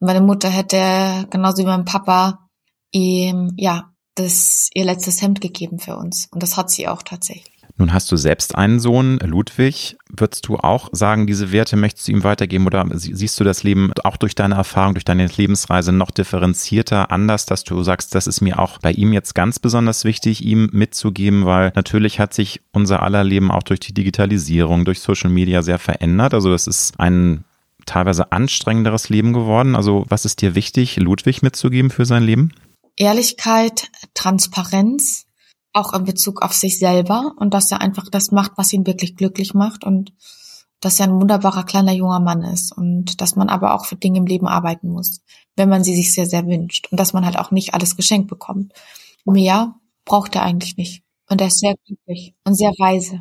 [0.00, 2.48] meine Mutter hätte, genauso wie mein Papa,
[2.90, 6.28] ihm, ja, das, ihr letztes Hemd gegeben für uns.
[6.32, 7.60] Und das hat sie auch tatsächlich.
[7.80, 9.96] Nun hast du selbst einen Sohn, Ludwig.
[10.10, 13.90] Würdest du auch sagen, diese Werte möchtest du ihm weitergeben oder siehst du das Leben
[14.04, 18.42] auch durch deine Erfahrung, durch deine Lebensreise noch differenzierter, anders, dass du sagst, das ist
[18.42, 23.02] mir auch bei ihm jetzt ganz besonders wichtig, ihm mitzugeben, weil natürlich hat sich unser
[23.02, 26.34] aller Leben auch durch die Digitalisierung, durch Social Media sehr verändert.
[26.34, 27.44] Also das ist ein
[27.86, 29.76] teilweise anstrengenderes Leben geworden?
[29.76, 32.52] Also was ist dir wichtig, Ludwig mitzugeben für sein Leben?
[32.96, 35.26] Ehrlichkeit, Transparenz,
[35.72, 39.16] auch in Bezug auf sich selber und dass er einfach das macht, was ihn wirklich
[39.16, 40.12] glücklich macht und
[40.80, 44.18] dass er ein wunderbarer kleiner junger Mann ist und dass man aber auch für Dinge
[44.18, 45.20] im Leben arbeiten muss,
[45.56, 48.28] wenn man sie sich sehr, sehr wünscht und dass man halt auch nicht alles geschenkt
[48.28, 48.72] bekommt.
[49.24, 53.20] Mehr braucht er eigentlich nicht und er ist sehr glücklich und sehr weise.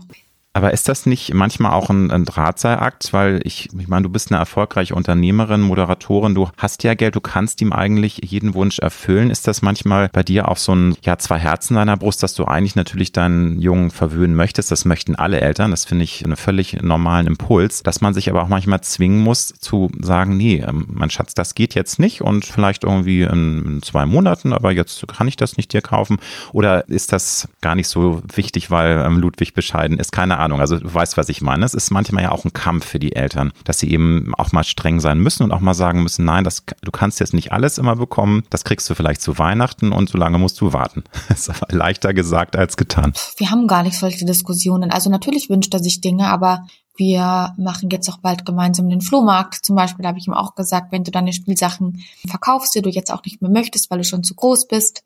[0.54, 3.14] Aber ist das nicht manchmal auch ein, ein Drahtseilakt?
[3.14, 7.22] Weil ich, ich meine, du bist eine erfolgreiche Unternehmerin, Moderatorin, du hast ja Geld, du
[7.22, 9.30] kannst ihm eigentlich jeden Wunsch erfüllen.
[9.30, 12.46] Ist das manchmal bei dir auch so ein, ja, zwei Herzen deiner Brust, dass du
[12.46, 14.72] eigentlich natürlich deinen Jungen verwöhnen möchtest?
[14.72, 15.70] Das möchten alle Eltern.
[15.70, 19.54] Das finde ich einen völlig normalen Impuls, dass man sich aber auch manchmal zwingen muss
[19.60, 24.08] zu sagen, nee, ähm, mein Schatz, das geht jetzt nicht und vielleicht irgendwie in, zwei
[24.08, 26.18] Monaten, aber jetzt kann ich das nicht dir kaufen.
[26.54, 30.12] Oder ist das gar nicht so wichtig, weil ähm, Ludwig bescheiden ist?
[30.12, 30.60] Keine Ahnung.
[30.60, 31.66] Also du weißt, was ich meine.
[31.66, 34.64] Es ist manchmal ja auch ein Kampf für die Eltern, dass sie eben auch mal
[34.64, 37.78] streng sein müssen und auch mal sagen müssen, nein, das, du kannst jetzt nicht alles
[37.78, 38.44] immer bekommen.
[38.50, 41.04] Das kriegst du vielleicht zu Weihnachten und so lange musst du warten.
[41.30, 43.14] Das ist aber leichter gesagt als getan.
[43.38, 44.92] Wir haben gar nicht solche Diskussionen.
[44.92, 46.66] Also natürlich wünscht er sich Dinge, aber
[47.00, 49.66] wir machen jetzt auch bald gemeinsam den Flohmarkt.
[49.66, 53.12] Zum Beispiel habe ich ihm auch gesagt, wenn du deine Spielsachen verkaufst, die du jetzt
[53.14, 55.04] auch nicht mehr möchtest, weil du schon zu groß bist,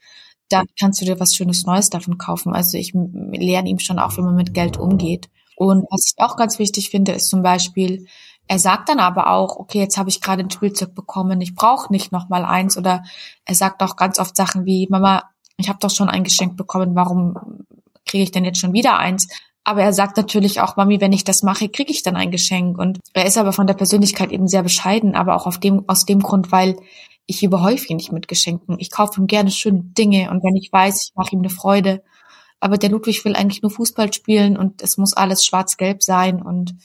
[0.49, 2.53] dann kannst du dir was Schönes Neues davon kaufen.
[2.53, 5.29] Also ich lerne ihm schon auch, wie man mit Geld umgeht.
[5.55, 8.07] Und was ich auch ganz wichtig finde, ist zum Beispiel,
[8.47, 11.91] er sagt dann aber auch, okay, jetzt habe ich gerade ein Spielzeug bekommen, ich brauche
[11.91, 12.77] nicht noch mal eins.
[12.77, 13.03] Oder
[13.45, 15.23] er sagt auch ganz oft Sachen wie, Mama,
[15.57, 17.65] ich habe doch schon ein Geschenk bekommen, warum
[18.05, 19.27] kriege ich denn jetzt schon wieder eins?
[19.63, 22.77] Aber er sagt natürlich auch, Mami, wenn ich das mache, kriege ich dann ein Geschenk.
[22.77, 26.05] Und er ist aber von der Persönlichkeit eben sehr bescheiden, aber auch auf dem, aus
[26.05, 26.77] dem Grund, weil
[27.25, 28.77] ich überhäufe ihn nicht mit Geschenken.
[28.79, 32.03] Ich kaufe ihm gerne schöne Dinge und wenn ich weiß, ich mache ihm eine Freude.
[32.59, 36.75] Aber der Ludwig will eigentlich nur Fußball spielen und es muss alles schwarz-gelb sein und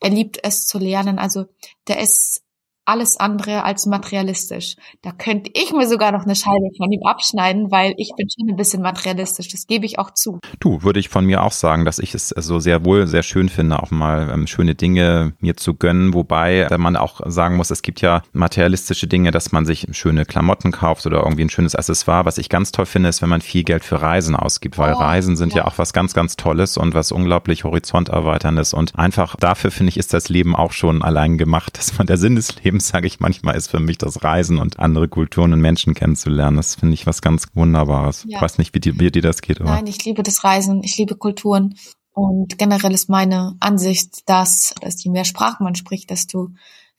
[0.00, 1.18] er liebt es zu lernen.
[1.18, 1.46] Also
[1.86, 2.42] der ist
[2.88, 4.76] alles andere als materialistisch.
[5.02, 8.48] Da könnte ich mir sogar noch eine Scheibe von ihm abschneiden, weil ich bin schon
[8.48, 9.48] ein bisschen materialistisch.
[9.48, 10.38] Das gebe ich auch zu.
[10.58, 13.48] Du, würde ich von mir auch sagen, dass ich es so sehr wohl sehr schön
[13.48, 16.14] finde, auch mal ähm, schöne Dinge mir zu gönnen.
[16.14, 20.72] Wobei man auch sagen muss, es gibt ja materialistische Dinge, dass man sich schöne Klamotten
[20.72, 22.24] kauft oder irgendwie ein schönes Accessoire.
[22.24, 24.98] Was ich ganz toll finde, ist, wenn man viel Geld für Reisen ausgibt, weil oh,
[24.98, 25.58] Reisen sind ja.
[25.58, 28.72] ja auch was ganz, ganz Tolles und was unglaublich horizonterweiterndes.
[28.72, 32.16] Und einfach dafür finde ich, ist das Leben auch schon allein gemacht, dass man der
[32.16, 35.60] Sinn des Lebens sage ich manchmal, ist für mich das Reisen und andere Kulturen und
[35.60, 36.56] Menschen kennenzulernen.
[36.56, 38.24] Das finde ich was ganz Wunderbares.
[38.26, 38.36] Ja.
[38.36, 39.60] Ich weiß nicht, wie dir, wie dir das geht.
[39.60, 39.70] Aber.
[39.70, 41.74] Nein, ich liebe das Reisen, ich liebe Kulturen.
[42.12, 46.48] Und generell ist meine Ansicht, dass, dass je mehr Sprachen man spricht, desto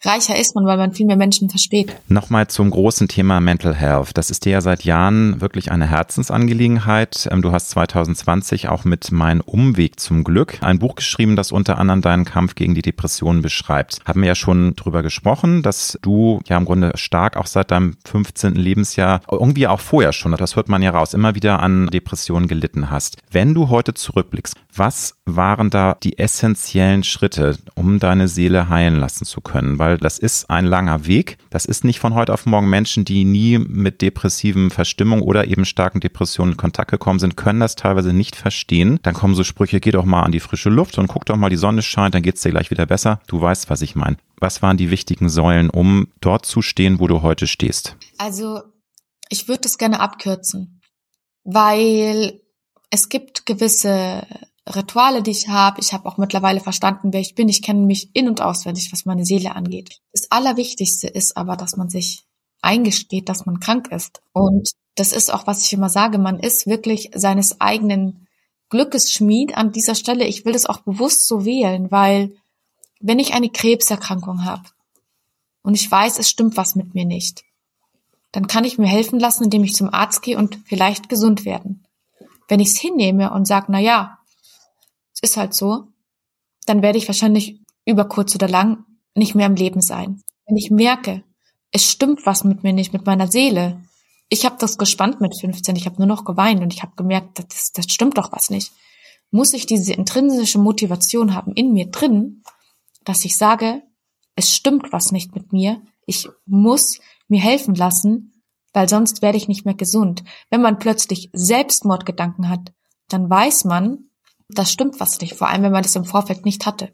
[0.04, 1.96] reicher ist man, weil man viel mehr Menschen versteht.
[2.08, 4.12] Nochmal zum großen Thema Mental Health.
[4.14, 7.28] Das ist dir ja seit Jahren wirklich eine Herzensangelegenheit.
[7.32, 11.78] Ähm, du hast 2020 auch mit Mein Umweg zum Glück ein Buch geschrieben, das unter
[11.78, 14.00] anderem deinen Kampf gegen die Depression beschreibt.
[14.06, 17.98] Haben wir ja schon drüber gesprochen, dass du ja im Grunde stark auch seit deinem
[18.06, 18.56] 15.
[18.56, 22.90] Lebensjahr, irgendwie auch vorher schon, das hört man ja raus, immer wieder an Depressionen gelitten
[22.90, 23.18] hast.
[23.32, 29.26] Wenn du heute zurückblickst, was waren da die essentiellen Schritte, um deine Seele heilen lassen
[29.26, 29.78] zu können?
[29.78, 31.38] Weil das ist ein langer Weg.
[31.50, 35.66] Das ist nicht von heute auf morgen Menschen, die nie mit depressiven Verstimmungen oder eben
[35.66, 39.00] starken Depressionen in Kontakt gekommen sind, können das teilweise nicht verstehen.
[39.04, 41.50] Dann kommen so Sprüche, geh doch mal an die frische Luft und guck doch mal,
[41.50, 43.20] die Sonne scheint, dann geht's dir gleich wieder besser.
[43.28, 44.18] Du weißt, was ich meine.
[44.40, 47.98] Was waren die wichtigen Säulen, um dort zu stehen, wo du heute stehst?
[48.18, 48.62] Also,
[49.28, 50.82] ich würde das gerne abkürzen,
[51.44, 52.40] weil
[52.90, 54.26] es gibt gewisse
[54.76, 55.82] Rituale, die ich habe.
[55.82, 57.50] Ich habe auch mittlerweile verstanden, wer ich bin.
[57.50, 60.00] Ich kenne mich in und auswendig, was meine Seele angeht.
[60.12, 62.26] Das Allerwichtigste ist aber, dass man sich
[62.62, 64.22] eingesteht, dass man krank ist.
[64.34, 68.28] Und das ist auch, was ich immer sage, man ist wirklich seines eigenen
[68.70, 70.26] Glückes Schmied an dieser Stelle.
[70.26, 72.36] Ich will das auch bewusst so wählen, weil
[73.00, 74.64] wenn ich eine Krebserkrankung habe
[75.64, 77.44] und ich weiß, es stimmt was mit mir nicht,
[78.32, 81.86] dann kann ich mir helfen lassen, indem ich zum Arzt gehe und vielleicht gesund werden.
[82.48, 84.19] Wenn ich es hinnehme und sage, na ja,
[85.22, 85.88] ist halt so,
[86.66, 90.22] dann werde ich wahrscheinlich über kurz oder lang nicht mehr im Leben sein.
[90.46, 91.24] Wenn ich merke,
[91.72, 93.82] es stimmt was mit mir nicht, mit meiner Seele.
[94.30, 97.40] Ich habe das gespannt mit 15, ich habe nur noch geweint und ich habe gemerkt,
[97.40, 98.72] das, das stimmt doch was nicht.
[99.32, 102.44] Muss ich diese intrinsische Motivation haben in mir drin,
[103.04, 103.84] dass ich sage,
[104.36, 109.48] es stimmt was nicht mit mir, ich muss mir helfen lassen, weil sonst werde ich
[109.48, 110.24] nicht mehr gesund.
[110.50, 112.74] Wenn man plötzlich Selbstmordgedanken hat,
[113.08, 114.09] dann weiß man,
[114.50, 116.92] das stimmt was nicht, vor allem wenn man das im Vorfeld nicht hatte.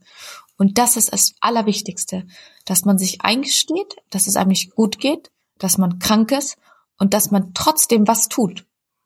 [0.57, 2.27] Und das ist das Allerwichtigste,
[2.65, 6.57] dass man sich eingesteht, dass es einem nicht gut geht, dass man krank ist
[6.97, 8.65] und dass man trotzdem was tut.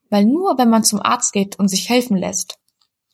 [0.10, 2.58] Weil nur wenn man zum Arzt geht und sich helfen lässt,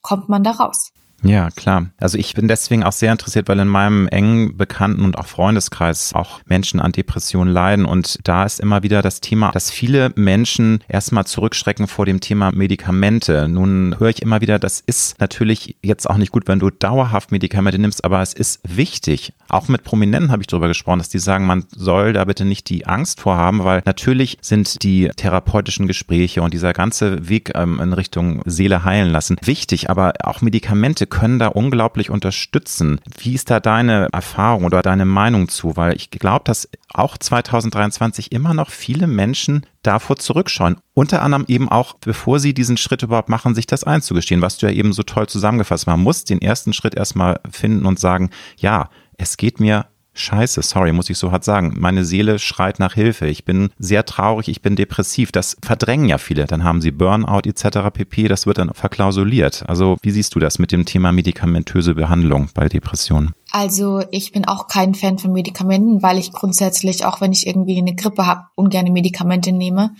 [0.02, 0.92] kommt man da raus.
[1.26, 1.88] Ja, klar.
[1.98, 6.14] Also ich bin deswegen auch sehr interessiert, weil in meinem engen Bekannten- und auch Freundeskreis
[6.14, 7.86] auch Menschen an Depressionen leiden.
[7.86, 12.52] Und da ist immer wieder das Thema, dass viele Menschen erstmal zurückschrecken vor dem Thema
[12.52, 13.48] Medikamente.
[13.48, 17.32] Nun höre ich immer wieder, das ist natürlich jetzt auch nicht gut, wenn du dauerhaft
[17.32, 19.34] Medikamente nimmst, aber es ist wichtig.
[19.50, 22.70] Auch mit Prominenten habe ich darüber gesprochen, dass die sagen, man soll da bitte nicht
[22.70, 27.94] die Angst vorhaben, weil natürlich sind die therapeutischen Gespräche und dieser ganze Weg ähm, in
[27.94, 33.00] Richtung Seele heilen lassen wichtig, aber auch Medikamente können da unglaublich unterstützen.
[33.18, 35.78] Wie ist da deine Erfahrung oder deine Meinung zu?
[35.78, 40.76] Weil ich glaube, dass auch 2023 immer noch viele Menschen davor zurückschauen.
[40.94, 44.66] Unter anderem eben auch, bevor sie diesen Schritt überhaupt machen, sich das einzugestehen, was du
[44.66, 45.88] ja eben so toll zusammengefasst hast.
[45.88, 49.86] Man muss den ersten Schritt erstmal finden und sagen, ja, es geht mir
[50.18, 51.74] Scheiße, sorry, muss ich so hart sagen.
[51.78, 53.28] Meine Seele schreit nach Hilfe.
[53.28, 55.34] Ich bin sehr traurig, ich bin depressiv.
[55.34, 56.46] Das verdrängen ja viele.
[56.46, 57.90] Dann haben sie Burnout etc.
[57.94, 58.30] pp.
[58.30, 59.68] Das wird dann verklausuliert.
[59.68, 63.34] Also wie siehst du das mit dem Thema medikamentöse Behandlung bei Depressionen?
[63.52, 67.78] Also ich bin auch kein Fan von Medikamenten, weil ich grundsätzlich, auch wenn ich irgendwie
[67.78, 69.96] eine Grippe habe, ungerne Medikamente nehme.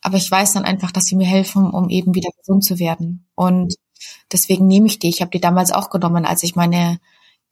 [0.00, 3.26] Aber ich weiß dann einfach, dass sie mir helfen, um eben wieder gesund zu werden.
[3.36, 3.76] Und
[4.32, 5.08] deswegen nehme ich die.
[5.08, 6.98] Ich habe die damals auch genommen, als ich meine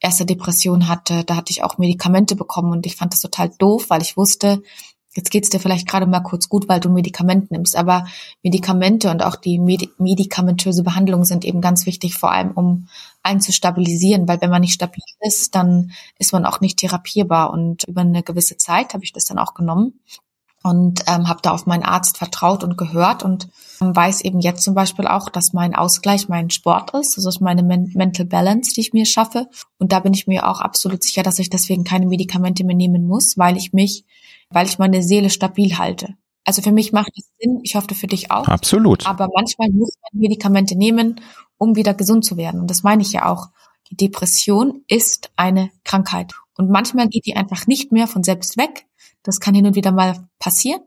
[0.01, 3.85] erste Depression hatte, da hatte ich auch Medikamente bekommen und ich fand das total doof,
[3.89, 4.61] weil ich wusste,
[5.13, 7.75] jetzt geht's dir vielleicht gerade mal kurz gut, weil du Medikament nimmst.
[7.75, 8.05] Aber
[8.43, 12.87] Medikamente und auch die Medi medikamentöse Behandlung sind eben ganz wichtig, vor allem um
[13.23, 17.51] einen zu stabilisieren, weil wenn man nicht stabil ist, dann ist man auch nicht therapierbar.
[17.51, 19.99] Und über eine gewisse Zeit habe ich das dann auch genommen
[20.63, 23.47] und ähm, habe da auf meinen Arzt vertraut und gehört und
[23.79, 27.17] weiß eben jetzt zum Beispiel auch, dass mein Ausgleich mein Sport ist.
[27.17, 29.47] Das ist meine Men Mental Balance, die ich mir schaffe.
[29.79, 33.07] Und da bin ich mir auch absolut sicher, dass ich deswegen keine Medikamente mehr nehmen
[33.07, 34.05] muss, weil ich mich,
[34.49, 36.15] weil ich meine Seele stabil halte.
[36.45, 37.59] Also für mich macht es Sinn.
[37.63, 38.47] Ich hoffe für dich auch.
[38.47, 39.07] Absolut.
[39.07, 41.21] Aber manchmal muss man Medikamente nehmen,
[41.57, 42.61] um wieder gesund zu werden.
[42.61, 43.49] Und das meine ich ja auch.
[43.89, 46.33] Die Depression ist eine Krankheit.
[46.57, 48.85] Und manchmal geht die einfach nicht mehr von selbst weg,
[49.23, 50.81] das kann hin und wieder mal passieren,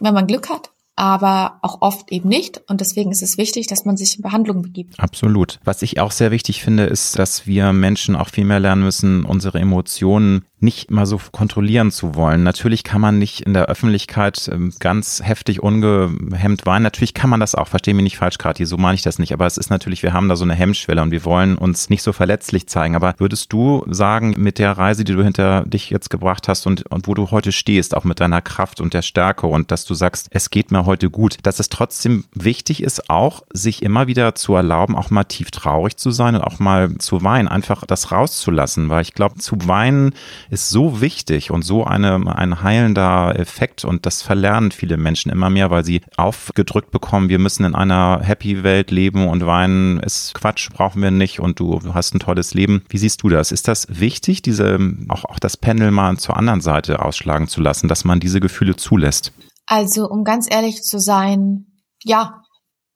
[0.00, 2.60] wenn man Glück hat aber auch oft eben nicht.
[2.68, 5.00] Und deswegen ist es wichtig, dass man sich in Behandlung begibt.
[5.00, 5.58] Absolut.
[5.64, 9.24] Was ich auch sehr wichtig finde, ist, dass wir Menschen auch viel mehr lernen müssen,
[9.24, 12.42] unsere Emotionen nicht mal so kontrollieren zu wollen.
[12.42, 16.82] Natürlich kann man nicht in der Öffentlichkeit ähm, ganz heftig ungehemmt weinen.
[16.82, 17.68] Natürlich kann man das auch.
[17.68, 18.66] Verstehen mich nicht falsch, Kathi.
[18.66, 19.32] So meine ich das nicht.
[19.32, 22.02] Aber es ist natürlich, wir haben da so eine Hemmschwelle und wir wollen uns nicht
[22.02, 22.94] so verletzlich zeigen.
[22.94, 26.90] Aber würdest du sagen, mit der Reise, die du hinter dich jetzt gebracht hast und,
[26.90, 29.94] und wo du heute stehst, auch mit deiner Kraft und der Stärke und dass du
[29.94, 34.34] sagst, es geht mir heute gut, dass es trotzdem wichtig ist, auch sich immer wieder
[34.34, 38.12] zu erlauben, auch mal tief traurig zu sein und auch mal zu weinen, einfach das
[38.12, 38.90] rauszulassen.
[38.90, 40.12] Weil ich glaube, zu weinen
[40.50, 45.48] ist so wichtig und so eine, ein heilender Effekt und das verlernen viele Menschen immer
[45.48, 50.34] mehr, weil sie aufgedrückt bekommen, wir müssen in einer Happy Welt leben und weinen ist
[50.34, 52.82] Quatsch, brauchen wir nicht und du hast ein tolles Leben.
[52.88, 53.52] Wie siehst du das?
[53.52, 57.88] Ist das wichtig, diese, auch, auch das Pendel mal zur anderen Seite ausschlagen zu lassen,
[57.88, 59.32] dass man diese Gefühle zulässt?
[59.66, 61.66] Also, um ganz ehrlich zu sein,
[62.02, 62.42] ja,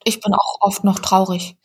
[0.03, 1.57] ich bin auch oft noch traurig.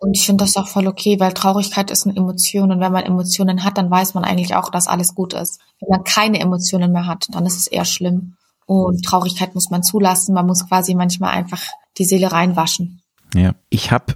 [0.00, 3.04] Und ich finde das auch voll okay, weil Traurigkeit ist eine Emotion und wenn man
[3.04, 5.60] Emotionen hat, dann weiß man eigentlich auch, dass alles gut ist.
[5.78, 8.36] Wenn man keine Emotionen mehr hat, dann ist es eher schlimm.
[8.64, 10.32] Und Traurigkeit muss man zulassen.
[10.34, 11.62] Man muss quasi manchmal einfach
[11.98, 13.02] die Seele reinwaschen.
[13.34, 14.14] Ja, ich habe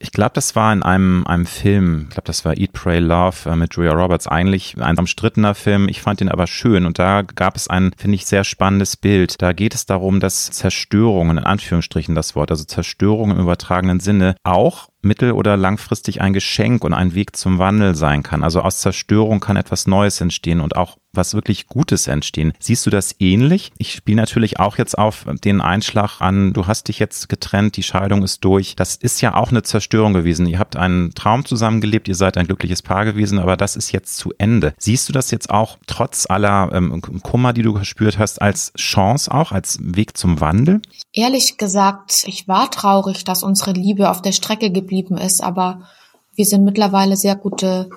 [0.00, 3.48] ich glaube, das war in einem, einem Film, ich glaube, das war Eat, Pray, Love
[3.50, 5.88] äh, mit Julia Roberts, eigentlich ein umstrittener Film.
[5.88, 9.40] Ich fand ihn aber schön und da gab es ein, finde ich, sehr spannendes Bild.
[9.40, 14.36] Da geht es darum, dass Zerstörungen, in Anführungsstrichen das Wort, also Zerstörung im übertragenen Sinne,
[14.42, 18.42] auch mittel- oder langfristig ein Geschenk und ein Weg zum Wandel sein kann.
[18.42, 22.52] Also aus Zerstörung kann etwas Neues entstehen und auch was wirklich Gutes entstehen.
[22.58, 23.72] Siehst du das ähnlich?
[23.78, 27.82] Ich spiele natürlich auch jetzt auf den Einschlag an, du hast dich jetzt getrennt, die
[27.82, 28.76] Scheidung ist durch.
[28.76, 30.44] Das ist ja auch eine Zerstörung gewesen.
[30.44, 34.18] Ihr habt einen Traum zusammengelebt, ihr seid ein glückliches Paar gewesen, aber das ist jetzt
[34.18, 34.74] zu Ende.
[34.76, 39.32] Siehst du das jetzt auch trotz aller ähm, Kummer, die du gespürt hast, als Chance
[39.32, 40.82] auch, als Weg zum Wandel?
[41.14, 44.85] Ehrlich gesagt, ich war traurig, dass unsere Liebe auf der Strecke geblieben
[45.18, 45.88] ist, aber
[46.34, 47.88] wir sind mittlerweile sehr gute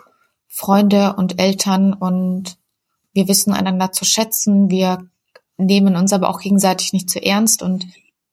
[0.47, 2.58] Freunde und Eltern und
[3.13, 4.69] wir wissen einander zu schätzen.
[4.69, 4.99] Wir
[5.58, 7.86] nehmen uns aber auch gegenseitig nicht zu ernst und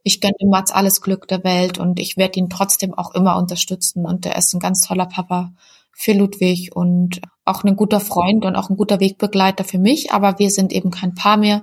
[0.02, 3.36] ich gönne dem Mats alles Glück der Welt und ich werde ihn trotzdem auch immer
[3.36, 5.52] unterstützen und er ist ein ganz toller Papa
[5.92, 10.38] für Ludwig und auch ein guter Freund und auch ein guter Wegbegleiter für mich, aber
[10.38, 11.62] wir sind eben kein Paar mehr.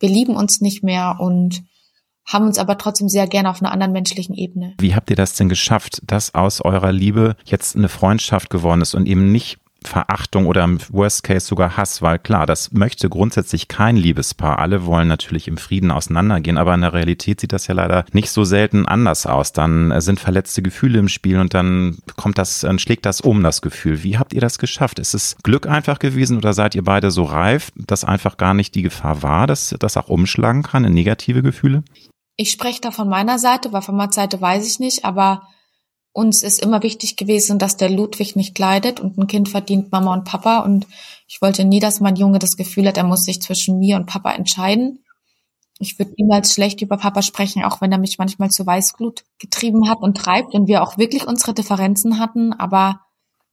[0.00, 1.62] Wir lieben uns nicht mehr und
[2.26, 4.74] haben uns aber trotzdem sehr gerne auf einer anderen menschlichen Ebene.
[4.78, 8.94] Wie habt ihr das denn geschafft, dass aus eurer Liebe jetzt eine Freundschaft geworden ist
[8.94, 13.68] und eben nicht Verachtung oder im Worst Case sogar Hass, weil klar, das möchte grundsätzlich
[13.68, 14.58] kein Liebespaar.
[14.58, 18.30] Alle wollen natürlich im Frieden auseinandergehen, aber in der Realität sieht das ja leider nicht
[18.30, 19.52] so selten anders aus.
[19.52, 23.62] Dann sind verletzte Gefühle im Spiel und dann kommt das, dann schlägt das um, das
[23.62, 24.02] Gefühl.
[24.02, 24.98] Wie habt ihr das geschafft?
[24.98, 28.74] Ist es Glück einfach gewesen oder seid ihr beide so reif, dass einfach gar nicht
[28.74, 31.84] die Gefahr war, dass das auch umschlagen kann in negative Gefühle?
[32.36, 35.48] Ich spreche da von meiner Seite, weil von meiner Seite weiß ich nicht, aber
[36.12, 40.14] uns ist immer wichtig gewesen, dass der Ludwig nicht leidet und ein Kind verdient Mama
[40.14, 40.86] und Papa und
[41.28, 44.06] ich wollte nie, dass mein Junge das Gefühl hat, er muss sich zwischen mir und
[44.06, 45.04] Papa entscheiden.
[45.78, 49.90] Ich würde niemals schlecht über Papa sprechen, auch wenn er mich manchmal zu Weißglut getrieben
[49.90, 52.54] hat und treibt und wir auch wirklich unsere Differenzen hatten.
[52.54, 53.00] Aber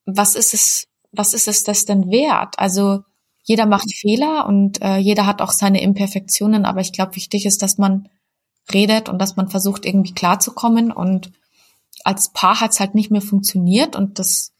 [0.06, 2.58] was ist es, was ist es das denn wert?
[2.60, 3.02] Also
[3.44, 7.62] jeder macht Fehler und äh, jeder hat auch seine Imperfektionen, aber ich glaube, wichtig ist,
[7.62, 8.08] dass man
[8.72, 10.92] redet und dass man versucht, irgendwie klarzukommen.
[10.92, 11.32] Und
[12.04, 14.52] als Paar hat es halt nicht mehr funktioniert und das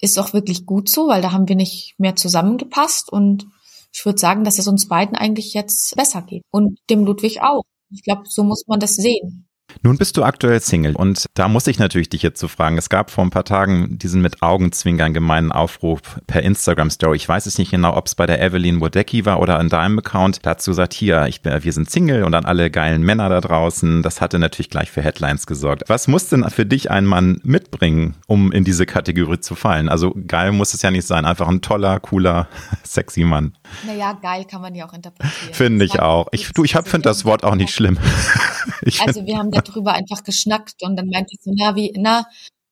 [0.00, 3.46] ist auch wirklich gut so, weil da haben wir nicht mehr zusammengepasst und
[3.92, 7.62] ich würde sagen, dass es uns beiden eigentlich jetzt besser geht und dem Ludwig auch.
[7.90, 9.46] Ich glaube, so muss man das sehen.
[9.82, 12.78] Nun bist du aktuell Single und da muss ich natürlich dich jetzt zu so fragen.
[12.78, 17.16] Es gab vor ein paar Tagen diesen mit Augenzwinkern gemeinen Aufruf per Instagram Story.
[17.16, 19.98] Ich weiß es nicht genau, ob es bei der Evelyn Wodecki war oder in deinem
[19.98, 20.40] Account.
[20.42, 24.02] Dazu sagt hier, ich bin, wir sind Single und an alle geilen Männer da draußen.
[24.02, 25.84] Das hatte natürlich gleich für Headlines gesorgt.
[25.88, 29.88] Was muss denn für dich ein Mann mitbringen, um in diese Kategorie zu fallen?
[29.88, 32.48] Also geil muss es ja nicht sein, einfach ein toller, cooler,
[32.82, 33.54] sexy Mann.
[33.86, 35.54] Naja, geil kann man ja auch interpretieren.
[35.54, 36.28] Finde ich auch.
[36.32, 37.98] Ich, du, ich finde das Wort auch nicht schlimm.
[39.06, 42.26] also wir haben darüber einfach geschnackt und dann meinte sie, na, wie, na,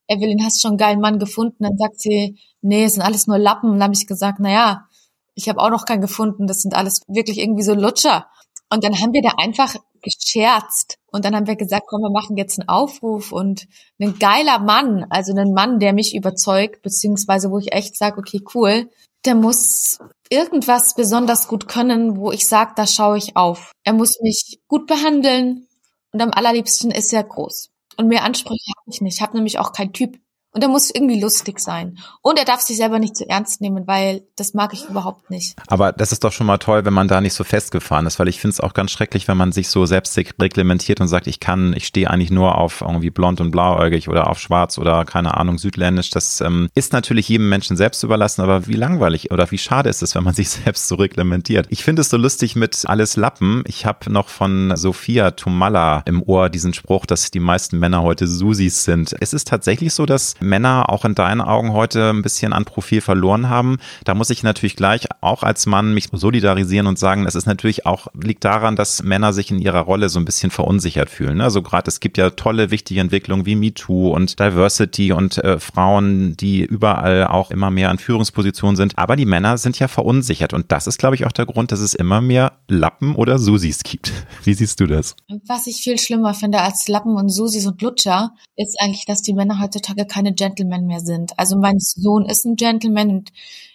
[0.09, 1.65] Evelyn, hast schon einen geilen Mann gefunden?
[1.65, 3.71] Dann sagt sie, nee, es sind alles nur Lappen.
[3.71, 4.87] Und dann habe ich gesagt, na ja,
[5.35, 6.47] ich habe auch noch keinen gefunden.
[6.47, 8.27] Das sind alles wirklich irgendwie so Lutscher.
[8.71, 10.99] Und dann haben wir da einfach gescherzt.
[11.11, 13.67] Und dann haben wir gesagt, komm, wir machen jetzt einen Aufruf und
[14.01, 18.43] ein geiler Mann, also ein Mann, der mich überzeugt, beziehungsweise wo ich echt sage, okay,
[18.55, 18.91] cool,
[19.25, 23.73] der muss irgendwas besonders gut können, wo ich sage, da schaue ich auf.
[23.85, 25.69] Er muss mich gut behandeln
[26.13, 27.71] und am allerliebsten ist er groß.
[27.97, 29.17] Und mehr Ansprüche habe ich nicht.
[29.17, 30.19] Ich habe nämlich auch keinen Typ.
[30.55, 31.99] Und er muss irgendwie lustig sein.
[32.21, 35.57] Und er darf sich selber nicht zu ernst nehmen, weil das mag ich überhaupt nicht.
[35.67, 38.29] Aber das ist doch schon mal toll, wenn man da nicht so festgefahren ist, weil
[38.29, 41.41] ich finde es auch ganz schrecklich, wenn man sich so selbst reglementiert und sagt, ich
[41.41, 45.39] kann, ich stehe eigentlich nur auf irgendwie blond und blauäugig oder auf schwarz oder keine
[45.39, 46.11] Ahnung, südländisch.
[46.11, 50.03] Das ähm, ist natürlich jedem Menschen selbst überlassen, aber wie langweilig oder wie schade ist
[50.03, 51.67] es, wenn man sich selbst so reglementiert.
[51.71, 53.65] Ich finde es so lustig mit alles Lappen.
[53.67, 58.27] Ich habe noch von Sophia Tomalla im Ohr diesen Spruch, dass die meisten Männer heute
[58.27, 59.17] Susis sind.
[59.19, 63.01] Es ist tatsächlich so, dass Männer auch in deinen Augen heute ein bisschen an Profil
[63.01, 63.79] verloren haben.
[64.05, 67.87] Da muss ich natürlich gleich auch als Mann mich solidarisieren und sagen, es ist natürlich
[67.87, 71.41] auch, liegt daran, dass Männer sich in ihrer Rolle so ein bisschen verunsichert fühlen.
[71.41, 76.37] Also gerade es gibt ja tolle, wichtige Entwicklungen wie MeToo und Diversity und äh, Frauen,
[76.37, 78.99] die überall auch immer mehr an Führungspositionen sind.
[78.99, 81.81] Aber die Männer sind ja verunsichert und das ist, glaube ich, auch der Grund, dass
[81.81, 84.13] es immer mehr Lappen oder Susis gibt.
[84.45, 85.17] Wie siehst du das?
[85.47, 89.35] Was ich viel schlimmer finde als Lappen und Susis und Lutscher, ist eigentlich, dass die
[89.35, 91.39] Männer heutzutage keine Gentlemen mehr sind.
[91.39, 93.33] Also mein Sohn ist ein Gentleman und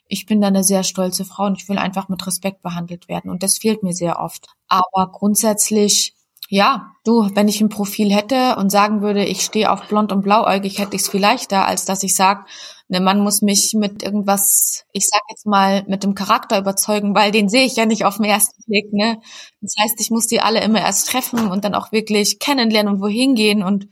[0.08, 3.30] ich bin da eine sehr stolze Frau und ich will einfach mit Respekt behandelt werden.
[3.30, 4.48] Und das fehlt mir sehr oft.
[4.68, 6.14] Aber grundsätzlich,
[6.50, 10.22] ja, du, wenn ich ein Profil hätte und sagen würde, ich stehe auf blond und
[10.22, 12.46] blauäugig, hätte ich es viel leichter, als dass ich sage,
[12.88, 17.32] ne Mann muss mich mit irgendwas, ich sag jetzt mal, mit dem Charakter überzeugen, weil
[17.32, 19.20] den sehe ich ja nicht auf den ersten Blick, ne?
[19.62, 23.02] Das heißt, ich muss die alle immer erst treffen und dann auch wirklich kennenlernen und
[23.02, 23.88] wohin gehen und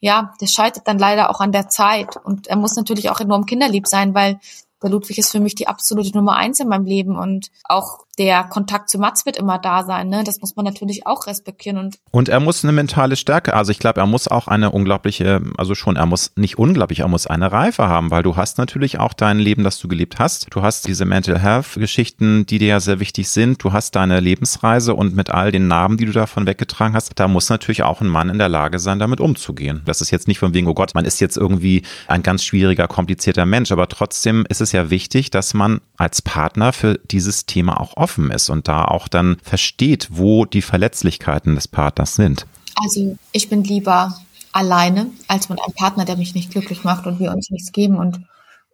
[0.00, 2.16] ja, das scheitert dann leider auch an der Zeit.
[2.16, 4.38] Und er muss natürlich auch enorm kinderlieb sein, weil
[4.82, 8.44] der Ludwig ist für mich die absolute Nummer eins in meinem Leben und auch der
[8.44, 10.08] Kontakt zu Mats wird immer da sein.
[10.08, 10.24] Ne?
[10.24, 11.78] Das muss man natürlich auch respektieren.
[11.78, 15.40] Und, und er muss eine mentale Stärke, also ich glaube, er muss auch eine unglaubliche,
[15.56, 18.98] also schon, er muss nicht unglaublich, er muss eine Reife haben, weil du hast natürlich
[18.98, 20.48] auch dein Leben, das du gelebt hast.
[20.50, 23.62] Du hast diese Mental Health Geschichten, die dir ja sehr wichtig sind.
[23.62, 27.28] Du hast deine Lebensreise und mit all den Narben, die du davon weggetragen hast, da
[27.28, 29.82] muss natürlich auch ein Mann in der Lage sein, damit umzugehen.
[29.84, 32.88] Das ist jetzt nicht von wegen, oh Gott, man ist jetzt irgendwie ein ganz schwieriger,
[32.88, 37.80] komplizierter Mensch, aber trotzdem ist es ja wichtig, dass man als Partner für dieses Thema
[37.80, 42.46] auch offen ist und da auch dann versteht, wo die Verletzlichkeiten des Partners sind.
[42.76, 44.14] Also ich bin lieber
[44.52, 47.96] alleine als mit einem Partner, der mich nicht glücklich macht und wir uns nichts geben.
[47.96, 48.20] Und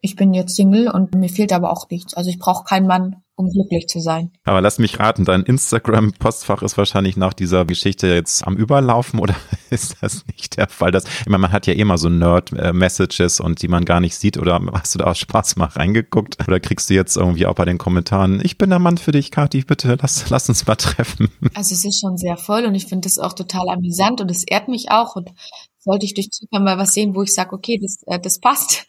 [0.05, 2.12] ich bin jetzt Single und mir fehlt aber auch nichts.
[2.12, 4.32] Also ich brauche keinen Mann, um glücklich zu sein.
[4.44, 9.34] Aber lass mich raten, dein Instagram-Postfach ist wahrscheinlich nach dieser Geschichte jetzt am Überlaufen oder
[9.70, 10.90] ist das nicht der Fall?
[10.90, 14.36] Das, ich meine, man hat ja immer so Nerd-Messages und die man gar nicht sieht
[14.36, 16.36] oder hast du da aus Spaß mal reingeguckt?
[16.46, 19.30] Oder kriegst du jetzt irgendwie auch bei den Kommentaren, ich bin der Mann für dich,
[19.30, 21.30] Kathi, bitte lass, lass uns mal treffen.
[21.55, 24.44] Also es ist schon sehr voll und ich finde das auch total amüsant und es
[24.44, 25.30] ehrt mich auch und
[25.78, 28.86] sollte ich durch Zufall mal was sehen, wo ich sage, okay, das, äh, das passt,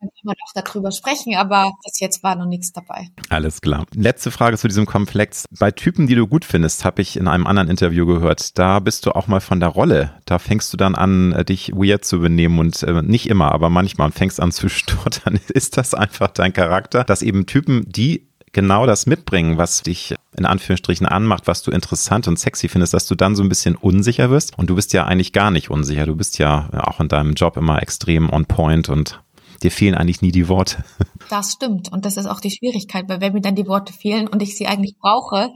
[0.00, 3.08] dann kann man auch darüber sprechen, aber bis jetzt war noch nichts dabei.
[3.28, 3.84] Alles klar.
[3.94, 5.44] Letzte Frage zu diesem Komplex.
[5.58, 9.06] Bei Typen, die du gut findest, habe ich in einem anderen Interview gehört, da bist
[9.06, 10.12] du auch mal von der Rolle.
[10.24, 13.70] Da fängst du dann an, äh, dich weird zu benehmen und äh, nicht immer, aber
[13.70, 15.40] manchmal und fängst an zu stottern.
[15.48, 20.46] Ist das einfach dein Charakter, dass eben Typen, die genau das mitbringen, was dich in
[20.46, 24.30] Anführungsstrichen anmacht, was du interessant und sexy findest, dass du dann so ein bisschen unsicher
[24.30, 24.56] wirst.
[24.56, 26.06] Und du bist ja eigentlich gar nicht unsicher.
[26.06, 29.20] Du bist ja auch in deinem Job immer extrem on point und
[29.62, 30.84] dir fehlen eigentlich nie die Worte.
[31.30, 31.92] Das stimmt.
[31.92, 34.56] Und das ist auch die Schwierigkeit, weil wenn mir dann die Worte fehlen und ich
[34.56, 35.52] sie eigentlich brauche,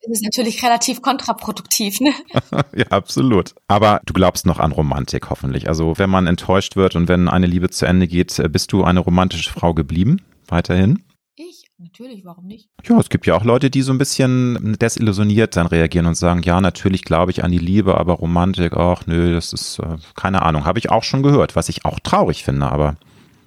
[0.00, 2.00] ist es natürlich relativ kontraproduktiv.
[2.00, 2.14] Ne?
[2.74, 3.54] ja, absolut.
[3.68, 5.68] Aber du glaubst noch an Romantik hoffentlich.
[5.68, 8.82] Also wenn man enttäuscht wird und wenn eine Liebe zu Ende geht, äh, bist du
[8.82, 10.22] eine romantische Frau geblieben?
[10.48, 11.02] Weiterhin?
[11.36, 11.64] Ich?
[11.78, 12.68] Natürlich, warum nicht?
[12.86, 16.42] Ja, es gibt ja auch Leute, die so ein bisschen desillusioniert dann reagieren und sagen,
[16.42, 20.42] ja, natürlich glaube ich an die Liebe, aber Romantik, ach nö, das ist äh, keine
[20.42, 22.96] Ahnung, habe ich auch schon gehört, was ich auch traurig finde, aber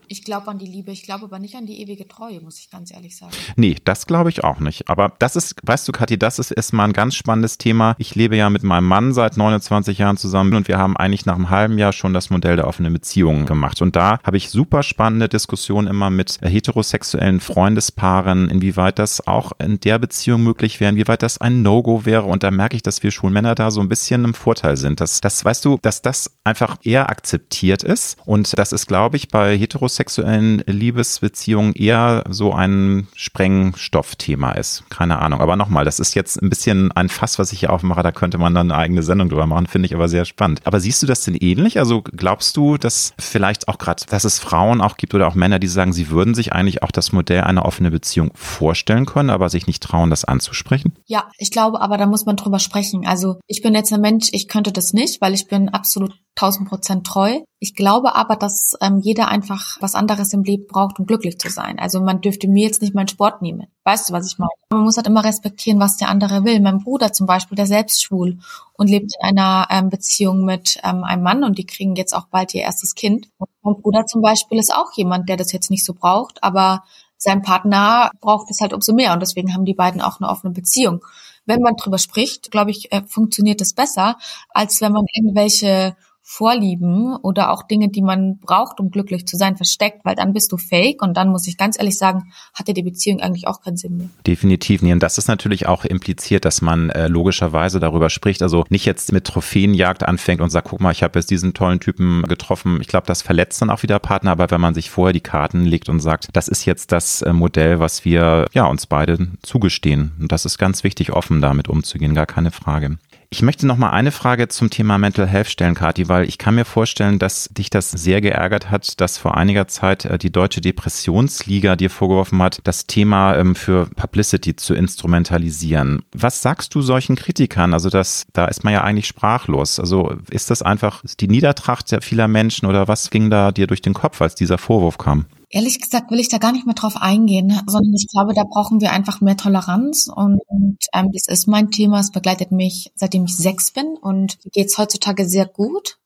[0.07, 2.69] ich glaube an die Liebe, ich glaube aber nicht an die ewige Treue, muss ich
[2.69, 3.33] ganz ehrlich sagen.
[3.55, 4.89] Nee, das glaube ich auch nicht.
[4.89, 7.95] Aber das ist, weißt du, Kathi, das ist erstmal ein ganz spannendes Thema.
[7.97, 11.35] Ich lebe ja mit meinem Mann seit 29 Jahren zusammen und wir haben eigentlich nach
[11.35, 13.81] einem halben Jahr schon das Modell der offenen Beziehung gemacht.
[13.81, 19.79] Und da habe ich super spannende Diskussionen immer mit heterosexuellen Freundespaaren, inwieweit das auch in
[19.79, 22.23] der Beziehung möglich wäre, inwieweit das ein No-Go wäre.
[22.23, 25.01] Und da merke ich, dass wir Schulmänner da so ein bisschen im Vorteil sind.
[25.01, 28.17] Dass das, weißt du, dass das einfach eher akzeptiert ist.
[28.25, 34.89] Und das ist, glaube ich, bei heterosexuellen heterosexuellen Liebesbeziehungen eher so ein Sprengstoffthema ist.
[34.89, 35.41] Keine Ahnung.
[35.41, 38.03] Aber nochmal, das ist jetzt ein bisschen ein Fass, was ich hier aufmache.
[38.03, 39.67] Da könnte man dann eine eigene Sendung drüber machen.
[39.67, 40.61] Finde ich aber sehr spannend.
[40.65, 41.79] Aber siehst du das denn ähnlich?
[41.79, 45.59] Also glaubst du, dass vielleicht auch gerade, dass es Frauen auch gibt oder auch Männer,
[45.59, 49.49] die sagen, sie würden sich eigentlich auch das Modell einer offenen Beziehung vorstellen können, aber
[49.49, 50.93] sich nicht trauen, das anzusprechen?
[51.05, 53.05] Ja, ich glaube, aber da muss man drüber sprechen.
[53.05, 56.67] Also ich bin jetzt ein Mensch, ich könnte das nicht, weil ich bin absolut 1000
[56.67, 57.41] Prozent treu.
[57.59, 61.49] Ich glaube aber, dass ähm, jeder einfach was anderes im Leben braucht, um glücklich zu
[61.49, 61.79] sein.
[61.79, 63.67] Also man dürfte mir jetzt nicht meinen Sport nehmen.
[63.83, 64.49] Weißt du, was ich meine?
[64.69, 66.59] Man muss halt immer respektieren, was der andere will.
[66.59, 68.39] Mein Bruder zum Beispiel, der selbst schwul
[68.73, 72.27] und lebt in einer ähm, Beziehung mit ähm, einem Mann und die kriegen jetzt auch
[72.27, 73.29] bald ihr erstes Kind.
[73.37, 76.83] Und mein Bruder zum Beispiel ist auch jemand, der das jetzt nicht so braucht, aber
[77.17, 80.51] sein Partner braucht es halt umso mehr und deswegen haben die beiden auch eine offene
[80.51, 81.05] Beziehung.
[81.45, 84.17] Wenn man drüber spricht, glaube ich, äh, funktioniert es besser,
[84.49, 85.95] als wenn man irgendwelche
[86.25, 90.53] Vorlieben oder auch Dinge, die man braucht, um glücklich zu sein, versteckt, weil dann bist
[90.53, 93.75] du fake und dann muss ich ganz ehrlich sagen, hatte die Beziehung eigentlich auch keinen
[93.75, 94.09] Sinn mehr.
[94.25, 94.93] Definitiv nie.
[94.93, 98.41] Und das ist natürlich auch impliziert, dass man äh, logischerweise darüber spricht.
[98.41, 101.81] Also nicht jetzt mit Trophäenjagd anfängt und sagt, guck mal, ich habe jetzt diesen tollen
[101.81, 102.79] Typen getroffen.
[102.79, 104.31] Ich glaube, das verletzt dann auch wieder Partner.
[104.31, 107.33] Aber wenn man sich vorher die Karten legt und sagt, das ist jetzt das äh,
[107.33, 110.13] Modell, was wir ja uns beide zugestehen.
[110.21, 112.97] Und das ist ganz wichtig, offen damit umzugehen, gar keine Frage.
[113.33, 116.53] Ich möchte noch mal eine Frage zum Thema Mental Health stellen, Kathi, weil ich kann
[116.53, 120.61] mir vorstellen, dass dich das sehr geärgert hat, dass vor einiger Zeit äh, die Deutsche
[120.61, 126.03] Depressionsliga dir vorgeworfen hat, das Thema ähm, für Publicity zu instrumentalisieren.
[126.11, 127.73] Was sagst du solchen Kritikern?
[127.73, 129.79] Also das, da ist man ja eigentlich sprachlos.
[129.79, 133.95] Also ist das einfach die Niedertracht vieler Menschen oder was ging da dir durch den
[133.95, 135.25] Kopf, als dieser Vorwurf kam?
[135.55, 138.81] Ehrlich gesagt will ich da gar nicht mehr drauf eingehen, sondern ich glaube, da brauchen
[138.81, 141.99] wir einfach mehr Toleranz und, und ähm, das ist mein Thema.
[141.99, 145.99] Es begleitet mich, seitdem ich sechs bin und mir geht's heutzutage sehr gut.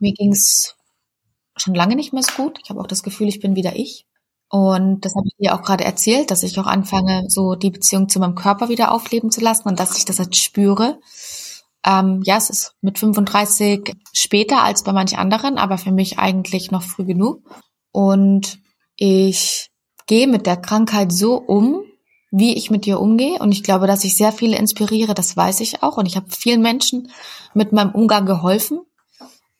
[0.00, 0.74] Mir ging's
[1.56, 2.58] schon lange nicht mehr so gut.
[2.64, 4.06] Ich habe auch das Gefühl, ich bin wieder ich.
[4.48, 8.08] Und das habe ich dir auch gerade erzählt, dass ich auch anfange, so die Beziehung
[8.08, 10.98] zu meinem Körper wieder aufleben zu lassen und dass ich das jetzt spüre.
[11.86, 16.72] Ähm, ja, es ist mit 35 später als bei manch anderen, aber für mich eigentlich
[16.72, 17.44] noch früh genug.
[17.92, 18.58] Und
[19.00, 19.70] ich
[20.06, 21.82] gehe mit der Krankheit so um,
[22.30, 23.38] wie ich mit ihr umgehe.
[23.38, 25.96] Und ich glaube, dass ich sehr viele inspiriere, das weiß ich auch.
[25.96, 27.10] Und ich habe vielen Menschen
[27.54, 28.80] mit meinem Umgang geholfen.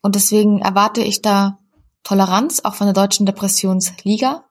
[0.03, 1.59] Und deswegen erwarte ich da
[2.05, 4.45] Toleranz, auch von der Deutschen Depressionsliga,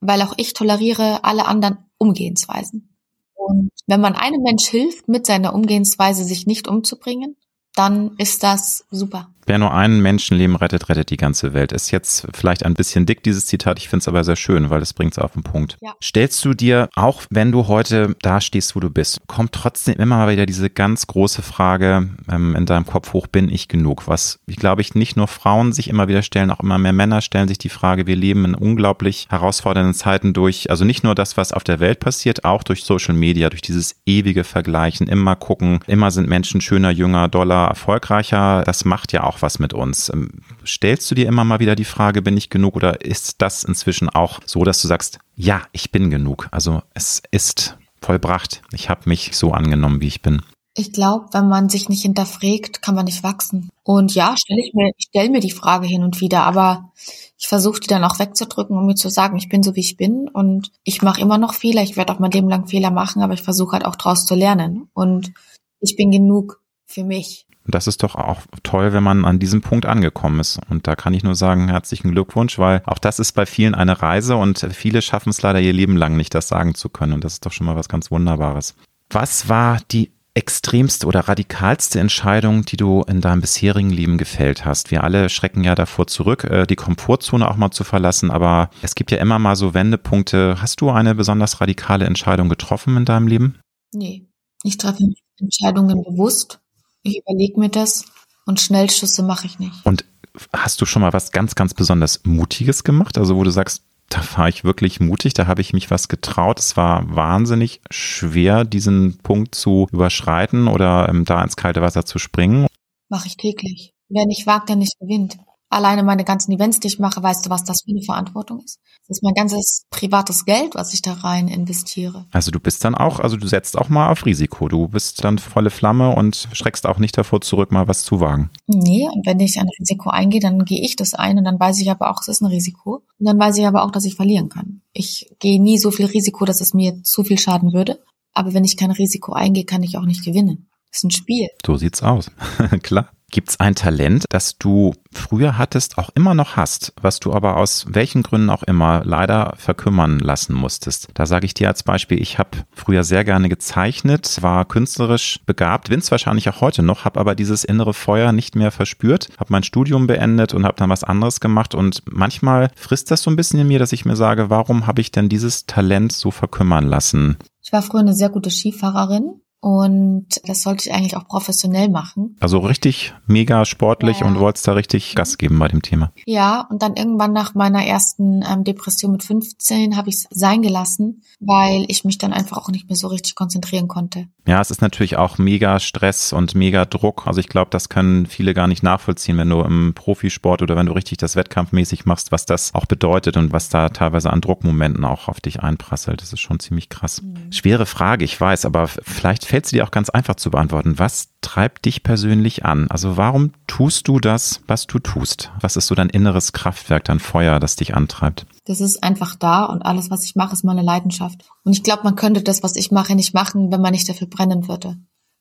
[0.00, 2.94] weil auch ich toleriere alle anderen Umgehensweisen.
[3.34, 7.36] Und wenn man einem Mensch hilft, mit seiner Umgehensweise sich nicht umzubringen,
[7.78, 9.28] dann ist das super.
[9.48, 11.72] Wer nur einen Menschenleben rettet, rettet die ganze Welt.
[11.72, 13.78] Ist jetzt vielleicht ein bisschen dick, dieses Zitat.
[13.78, 15.78] Ich finde es aber sehr schön, weil es bringt es auf den Punkt.
[15.80, 15.94] Ja.
[16.02, 20.18] Stellst du dir, auch wenn du heute da stehst, wo du bist, kommt trotzdem immer
[20.18, 24.06] mal wieder diese ganz große Frage ähm, in deinem Kopf hoch, bin ich genug?
[24.06, 27.22] Was, ich glaube, ich nicht nur Frauen sich immer wieder stellen, auch immer mehr Männer
[27.22, 31.38] stellen sich die Frage, wir leben in unglaublich herausfordernden Zeiten durch, also nicht nur das,
[31.38, 35.80] was auf der Welt passiert, auch durch Social Media, durch dieses ewige Vergleichen, immer gucken,
[35.86, 38.62] immer sind Menschen schöner, jünger, doller, erfolgreicher.
[38.64, 40.10] Das macht ja auch was mit uns.
[40.12, 40.30] Ähm,
[40.66, 44.08] stellst du dir immer mal wieder die Frage, bin ich genug oder ist das inzwischen
[44.08, 46.48] auch so, dass du sagst, ja, ich bin genug.
[46.50, 48.62] Also es ist vollbracht.
[48.72, 50.42] Ich habe mich so angenommen, wie ich bin.
[50.78, 53.68] Ich glaube, wenn man sich nicht hinterfragt, kann man nicht wachsen.
[53.82, 56.92] Und ja, stelle ich mir, stelle mir die Frage hin und wieder, aber
[57.36, 59.96] ich versuche die dann auch wegzudrücken, um mir zu sagen, ich bin so wie ich
[59.96, 61.82] bin und ich mache immer noch Fehler.
[61.82, 64.36] Ich werde auch mein Leben lang Fehler machen, aber ich versuche halt auch daraus zu
[64.36, 64.88] lernen.
[64.94, 65.32] Und
[65.80, 67.47] ich bin genug für mich.
[67.68, 70.58] Und das ist doch auch toll, wenn man an diesem Punkt angekommen ist.
[70.70, 74.00] Und da kann ich nur sagen, herzlichen Glückwunsch, weil auch das ist bei vielen eine
[74.00, 77.12] Reise und viele schaffen es leider ihr Leben lang nicht, das sagen zu können.
[77.12, 78.74] Und das ist doch schon mal was ganz Wunderbares.
[79.10, 84.90] Was war die extremste oder radikalste Entscheidung, die du in deinem bisherigen Leben gefällt hast?
[84.90, 88.94] Wir alle schrecken ja davor zurück, äh, die Komfortzone auch mal zu verlassen, aber es
[88.94, 90.56] gibt ja immer mal so Wendepunkte.
[90.62, 93.58] Hast du eine besonders radikale Entscheidung getroffen in deinem Leben?
[93.92, 94.26] Nee,
[94.64, 95.04] Ich treffe
[95.38, 96.60] Entscheidungen bewusst.
[97.02, 98.04] Ich überlege mir das
[98.46, 99.84] und Schnellschüsse mache ich nicht.
[99.84, 100.04] Und
[100.52, 103.18] hast du schon mal was ganz, ganz besonders Mutiges gemacht?
[103.18, 106.58] Also wo du sagst, da war ich wirklich mutig, da habe ich mich was getraut.
[106.58, 112.18] Es war wahnsinnig schwer, diesen Punkt zu überschreiten oder ähm, da ins kalte Wasser zu
[112.18, 112.66] springen.
[113.08, 113.92] Mache ich täglich.
[114.08, 115.36] Wer nicht wagt, der nicht gewinnt
[115.70, 118.78] alleine meine ganzen Events, die ich mache, weißt du, was das für eine Verantwortung ist?
[119.06, 122.26] Das ist mein ganzes privates Geld, was ich da rein investiere.
[122.30, 124.68] Also du bist dann auch, also du setzt auch mal auf Risiko.
[124.68, 128.50] Du bist dann volle Flamme und schreckst auch nicht davor zurück, mal was zu wagen.
[128.66, 131.80] Nee, und wenn ich ein Risiko eingehe, dann gehe ich das ein und dann weiß
[131.80, 133.02] ich aber auch, es ist ein Risiko.
[133.18, 134.82] Und dann weiß ich aber auch, dass ich verlieren kann.
[134.92, 138.02] Ich gehe nie so viel Risiko, dass es mir zu viel schaden würde.
[138.34, 140.68] Aber wenn ich kein Risiko eingehe, kann ich auch nicht gewinnen.
[140.90, 141.48] Das ist ein Spiel.
[141.66, 142.30] So sieht's aus.
[142.82, 143.10] Klar.
[143.30, 147.58] Gibt es ein Talent, das du früher hattest, auch immer noch hast, was du aber
[147.58, 151.08] aus welchen Gründen auch immer leider verkümmern lassen musstest?
[151.12, 155.90] Da sage ich dir als Beispiel, ich habe früher sehr gerne gezeichnet, war künstlerisch begabt,
[155.90, 159.52] bin es wahrscheinlich auch heute noch, habe aber dieses innere Feuer nicht mehr verspürt, habe
[159.52, 163.36] mein Studium beendet und habe dann was anderes gemacht und manchmal frisst das so ein
[163.36, 166.86] bisschen in mir, dass ich mir sage, warum habe ich denn dieses Talent so verkümmern
[166.86, 167.36] lassen?
[167.62, 172.36] Ich war früher eine sehr gute Skifahrerin und das sollte ich eigentlich auch professionell machen.
[172.38, 174.26] Also richtig mega sportlich ja.
[174.26, 176.12] und wolltest da richtig Gas geben bei dem Thema.
[176.26, 180.62] Ja, und dann irgendwann nach meiner ersten ähm, Depression mit 15 habe ich es sein
[180.62, 184.28] gelassen, weil ich mich dann einfach auch nicht mehr so richtig konzentrieren konnte.
[184.48, 187.26] Ja, es ist natürlich auch mega Stress und mega Druck.
[187.26, 190.86] Also ich glaube, das können viele gar nicht nachvollziehen, wenn du im Profisport oder wenn
[190.86, 195.04] du richtig das wettkampfmäßig machst, was das auch bedeutet und was da teilweise an Druckmomenten
[195.04, 196.22] auch auf dich einprasselt.
[196.22, 197.20] Das ist schon ziemlich krass.
[197.20, 197.52] Mhm.
[197.52, 200.98] Schwere Frage, ich weiß, aber vielleicht fällt sie dir auch ganz einfach zu beantworten.
[200.98, 202.88] Was treibt dich persönlich an?
[202.90, 205.50] Also warum tust du das, was du tust?
[205.60, 208.46] Was ist so dein inneres Kraftwerk, dein Feuer, das dich antreibt?
[208.64, 211.44] Das ist einfach da und alles, was ich mache, ist meine Leidenschaft.
[211.64, 214.26] Und ich glaube, man könnte das, was ich mache, nicht machen, wenn man nicht dafür
[214.26, 214.96] brennen würde.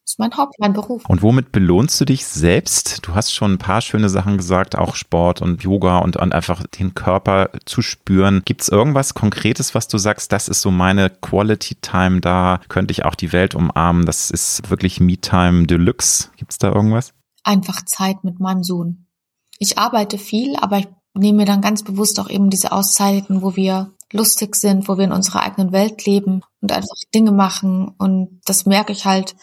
[0.08, 1.04] Das ist mein Haupt, mein Beruf.
[1.10, 3.06] Und womit belohnst du dich selbst?
[3.06, 6.66] Du hast schon ein paar schöne Sachen gesagt, auch Sport und Yoga und, und einfach
[6.66, 8.42] den Körper zu spüren.
[8.46, 12.94] Gibt es irgendwas Konkretes, was du sagst, das ist so meine Quality Time, da könnte
[12.94, 14.06] ich auch die Welt umarmen.
[14.06, 16.30] Das ist wirklich Me Time Deluxe.
[16.38, 17.14] Gibt es da irgendwas?
[17.44, 19.08] Einfach Zeit mit meinem Sohn.
[19.60, 23.58] Ich arbeite viel, aber ich nehme mir dann ganz bewusst auch eben diese Auszeiten, wo
[23.58, 27.90] wir lustig sind, wo wir in unserer eigenen Welt leben und einfach Dinge machen.
[27.98, 29.36] Und das merke ich halt,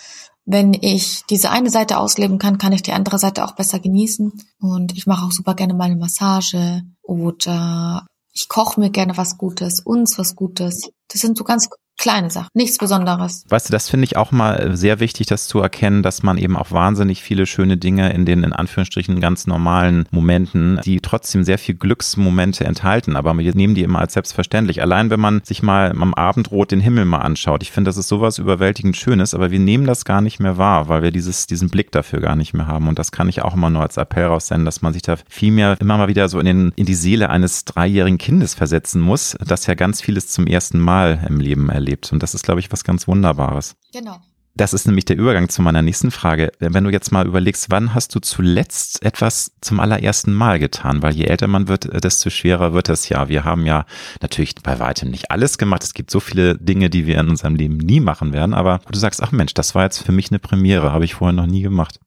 [0.47, 4.32] wenn ich diese eine Seite ausleben kann, kann ich die andere Seite auch besser genießen.
[4.61, 9.38] Und ich mache auch super gerne mal eine Massage oder ich koche mir gerne was
[9.38, 10.90] Gutes, uns was Gutes.
[11.09, 13.44] Das sind so ganz kleine Sachen, nichts Besonderes.
[13.48, 16.57] Weißt du, das finde ich auch mal sehr wichtig, das zu erkennen, dass man eben
[16.57, 21.59] auch wahnsinnig viele schöne Dinge in den in Anführungsstrichen ganz normalen Momenten, die trotzdem sehr
[21.59, 24.82] viel Glücksmomente enthalten, aber wir nehmen die immer als selbstverständlich.
[24.82, 28.09] Allein wenn man sich mal am Abendrot den Himmel mal anschaut, ich finde, das ist
[28.09, 31.70] sowas überwältigend Schönes, aber wir nehmen das gar nicht mehr wahr, weil wir dieses, diesen
[31.70, 32.88] Blick dafür gar nicht mehr haben.
[32.88, 35.52] Und das kann ich auch immer nur als Appell raussenden, dass man sich da viel
[35.52, 39.36] mehr immer mal wieder so in, den, in die Seele eines dreijährigen Kindes versetzen muss,
[39.44, 42.12] das ja ganz vieles zum ersten Mal im Leben erlebt.
[42.12, 43.76] Und das ist, glaube ich, was ganz Wunderbares.
[43.92, 44.18] Genau.
[44.57, 46.53] Das ist nämlich der Übergang zu meiner nächsten Frage.
[46.61, 51.03] Wenn du jetzt mal überlegst, wann hast du zuletzt etwas zum allerersten Mal getan?
[51.03, 53.28] Weil je älter man wird, desto schwerer wird es ja.
[53.28, 53.84] Wir haben ja
[54.22, 55.82] natürlich bei weitem nicht alles gemacht.
[55.82, 58.55] Es gibt so viele Dinge, die wir in unserem Leben nie machen werden.
[58.55, 61.32] Aber du sagst, ach Mensch, das war jetzt für mich eine Premiere, habe ich vorher
[61.32, 61.99] noch nie gemacht.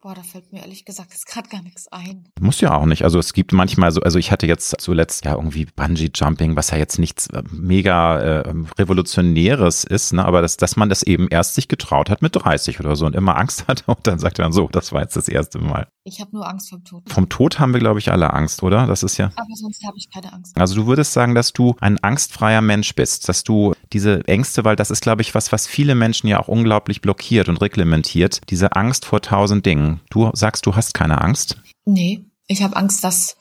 [0.00, 2.28] Boah, da fällt mir ehrlich gesagt jetzt gerade gar nichts ein.
[2.40, 3.02] Muss ja auch nicht.
[3.02, 6.70] Also es gibt manchmal so, also ich hatte jetzt zuletzt ja irgendwie Bungee Jumping, was
[6.70, 10.24] ja jetzt nichts äh, mega äh, revolutionäres ist, ne?
[10.24, 13.16] aber dass, dass man das eben erst sich getraut hat mit 30 oder so und
[13.16, 15.88] immer Angst hatte und dann sagt man so, das war jetzt das erste Mal.
[16.04, 17.02] Ich habe nur Angst vom Tod.
[17.06, 18.86] Vom Tod haben wir, glaube ich, alle Angst, oder?
[18.86, 19.26] Das ist ja.
[19.36, 20.56] Aber sonst habe ich keine Angst.
[20.58, 24.76] Also du würdest sagen, dass du ein angstfreier Mensch bist, dass du diese Ängste, weil
[24.76, 28.72] das ist, glaube ich, was, was viele Menschen ja auch unglaublich blockiert und reglementiert, diese
[28.72, 29.97] Angst vor tausend Dingen.
[30.10, 31.56] Du sagst, du hast keine Angst?
[31.84, 33.36] Nee, ich habe Angst, dass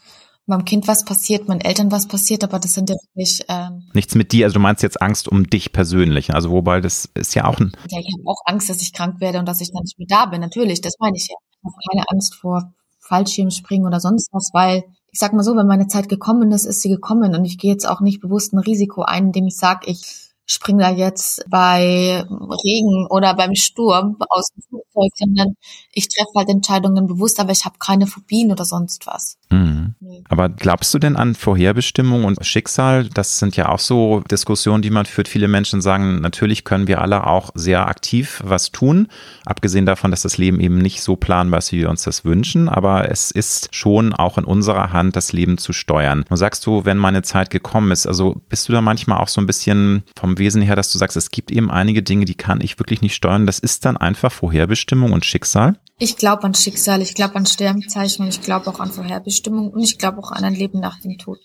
[0.47, 4.15] meinem Kind was passiert, meinen Eltern was passiert, aber das sind ja wirklich ähm, nichts
[4.15, 4.45] mit dir.
[4.45, 6.33] Also du meinst jetzt Angst um dich persönlich.
[6.33, 7.73] Also wobei das ist ja auch ein.
[7.89, 10.07] Ja, ich habe auch Angst, dass ich krank werde und dass ich dann nicht mehr
[10.09, 10.41] da bin.
[10.41, 11.35] Natürlich, das meine ich ja.
[11.51, 15.67] Ich habe keine Angst vor Fallschirmspringen oder sonst was, weil ich sag mal so, wenn
[15.67, 18.59] meine Zeit gekommen ist, ist sie gekommen und ich gehe jetzt auch nicht bewusst ein
[18.59, 22.23] Risiko ein, indem ich sage, ich springe da jetzt bei
[22.63, 25.55] Regen oder beim Sturm aus dem Flugzeug, sondern
[25.91, 29.37] ich treffe halt Entscheidungen bewusst, aber ich habe keine Phobien oder sonst was.
[29.49, 29.95] Mhm.
[29.99, 30.23] Nee.
[30.29, 33.09] Aber glaubst du denn an Vorherbestimmung und Schicksal?
[33.09, 35.27] Das sind ja auch so Diskussionen, die man führt.
[35.27, 39.07] Viele Menschen sagen, natürlich können wir alle auch sehr aktiv was tun,
[39.45, 42.69] abgesehen davon, dass das Leben eben nicht so planbar ist, wie wir uns das wünschen,
[42.69, 46.23] aber es ist schon auch in unserer Hand, das Leben zu steuern.
[46.29, 49.41] Und sagst du, wenn meine Zeit gekommen ist, also bist du da manchmal auch so
[49.41, 52.61] ein bisschen vom Wesen her, dass du sagst, es gibt eben einige Dinge, die kann
[52.61, 53.45] ich wirklich nicht steuern.
[53.45, 55.79] Das ist dann einfach Vorherbestimmung und Schicksal?
[55.99, 59.97] Ich glaube an Schicksal, ich glaube an Sternzeichen ich glaube auch an Vorherbestimmung und ich
[59.97, 61.39] glaube auch an ein Leben nach dem Tod.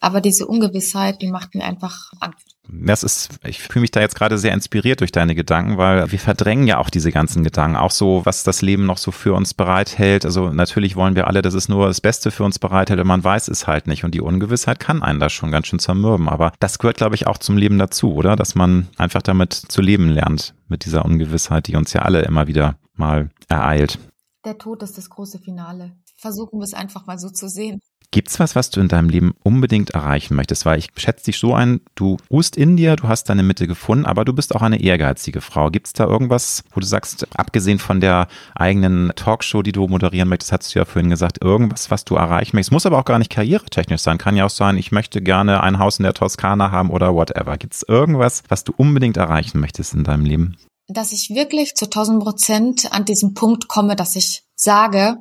[0.00, 2.55] Aber diese Ungewissheit, die macht mir einfach Angst.
[2.68, 6.18] Das ist, ich fühle mich da jetzt gerade sehr inspiriert durch deine Gedanken, weil wir
[6.18, 9.54] verdrängen ja auch diese ganzen Gedanken, auch so, was das Leben noch so für uns
[9.54, 10.24] bereithält.
[10.24, 13.24] Also natürlich wollen wir alle, dass es nur das Beste für uns bereithält, aber man
[13.24, 14.04] weiß es halt nicht.
[14.04, 16.28] Und die Ungewissheit kann einen da schon ganz schön zermürben.
[16.28, 18.36] Aber das gehört, glaube ich, auch zum Leben dazu, oder?
[18.36, 22.46] Dass man einfach damit zu leben lernt, mit dieser Ungewissheit, die uns ja alle immer
[22.46, 23.98] wieder mal ereilt.
[24.44, 25.92] Der Tod ist das große Finale.
[26.16, 27.80] Versuchen wir es einfach mal so zu sehen.
[28.10, 30.64] Gibt's was, was du in deinem Leben unbedingt erreichen möchtest?
[30.64, 34.06] Weil ich schätze dich so ein, du ruhst in dir, du hast deine Mitte gefunden,
[34.06, 35.70] aber du bist auch eine ehrgeizige Frau.
[35.70, 40.52] Gibt's da irgendwas, wo du sagst, abgesehen von der eigenen Talkshow, die du moderieren möchtest,
[40.52, 42.72] hast du ja vorhin gesagt, irgendwas, was du erreichen möchtest?
[42.72, 44.18] Muss aber auch gar nicht karrieretechnisch sein.
[44.18, 47.56] Kann ja auch sein, ich möchte gerne ein Haus in der Toskana haben oder whatever.
[47.58, 50.56] Gibt's irgendwas, was du unbedingt erreichen möchtest in deinem Leben?
[50.88, 55.16] Dass ich wirklich zu 1000 Prozent an diesen Punkt komme, dass ich sage,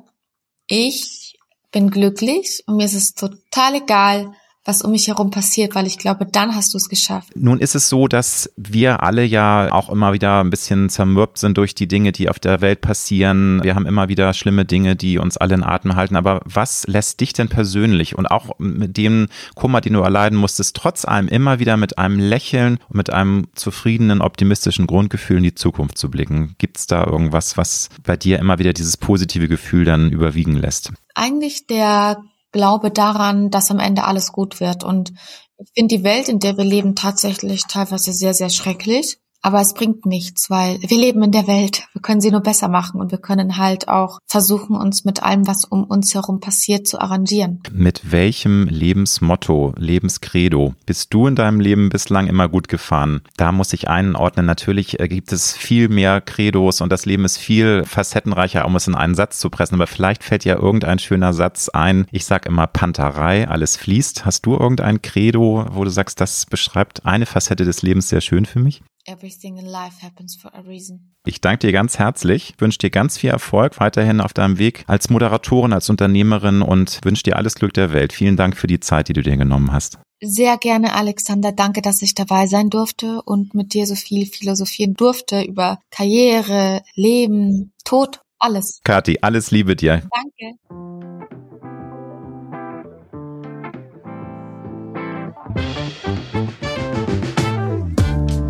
[0.68, 1.38] ich
[1.72, 4.34] bin glücklich und mir ist es total egal,
[4.66, 7.30] was um mich herum passiert, weil ich glaube, dann hast du es geschafft.
[7.36, 11.58] Nun ist es so, dass wir alle ja auch immer wieder ein bisschen zermürbt sind
[11.58, 13.62] durch die Dinge, die auf der Welt passieren.
[13.64, 16.16] Wir haben immer wieder schlimme Dinge, die uns alle in Atem halten.
[16.16, 20.76] Aber was lässt dich denn persönlich und auch mit dem Kummer, den du erleiden musstest,
[20.76, 25.56] trotz allem immer wieder mit einem Lächeln und mit einem zufriedenen, optimistischen Grundgefühl in die
[25.56, 26.56] Zukunft zu blicken?
[26.58, 30.92] Gibt es da irgendwas, was bei dir immer wieder dieses positive Gefühl dann überwiegen lässt?
[31.14, 32.18] Eigentlich der
[32.56, 34.86] glaube daran, dass am Ende alles gut wird.
[34.86, 35.12] Und
[35.58, 39.20] ich finde die Welt, in der wir leben, tatsächlich teilweise sehr, sehr schrecklich.
[39.46, 41.84] Aber es bringt nichts, weil wir leben in der Welt.
[41.94, 45.46] Wir können sie nur besser machen und wir können halt auch versuchen, uns mit allem,
[45.46, 47.62] was um uns herum passiert, zu arrangieren.
[47.72, 53.22] Mit welchem Lebensmotto, Lebenskredo bist du in deinem Leben bislang immer gut gefahren?
[53.38, 54.48] Da muss ich einordnen.
[54.48, 58.88] Natürlich äh, gibt es viel mehr Credos und das Leben ist viel facettenreicher, um es
[58.88, 59.76] in einen Satz zu pressen.
[59.76, 62.08] Aber vielleicht fällt ja irgendein schöner Satz ein.
[62.12, 64.26] Ich sage immer Panterei, alles fließt.
[64.26, 68.48] Hast du irgendein Credo, wo du sagst, das beschreibt eine Facette des Lebens sehr schön
[68.48, 68.82] für mich?
[69.08, 71.14] Everything in life happens for a reason.
[71.28, 75.10] Ich danke dir ganz herzlich, wünsche dir ganz viel Erfolg weiterhin auf deinem Weg als
[75.10, 78.14] Moderatorin, als Unternehmerin und wünsche dir alles Glück der Welt.
[78.14, 80.00] Vielen Dank für die Zeit, die du dir genommen hast.
[80.22, 81.52] Sehr gerne, Alexander.
[81.52, 86.82] Danke, dass ich dabei sein durfte und mit dir so viel philosophieren durfte über Karriere,
[86.96, 88.82] Leben, Tod, alles.
[88.84, 90.02] Kathi, alles Liebe dir.
[90.16, 90.58] Danke.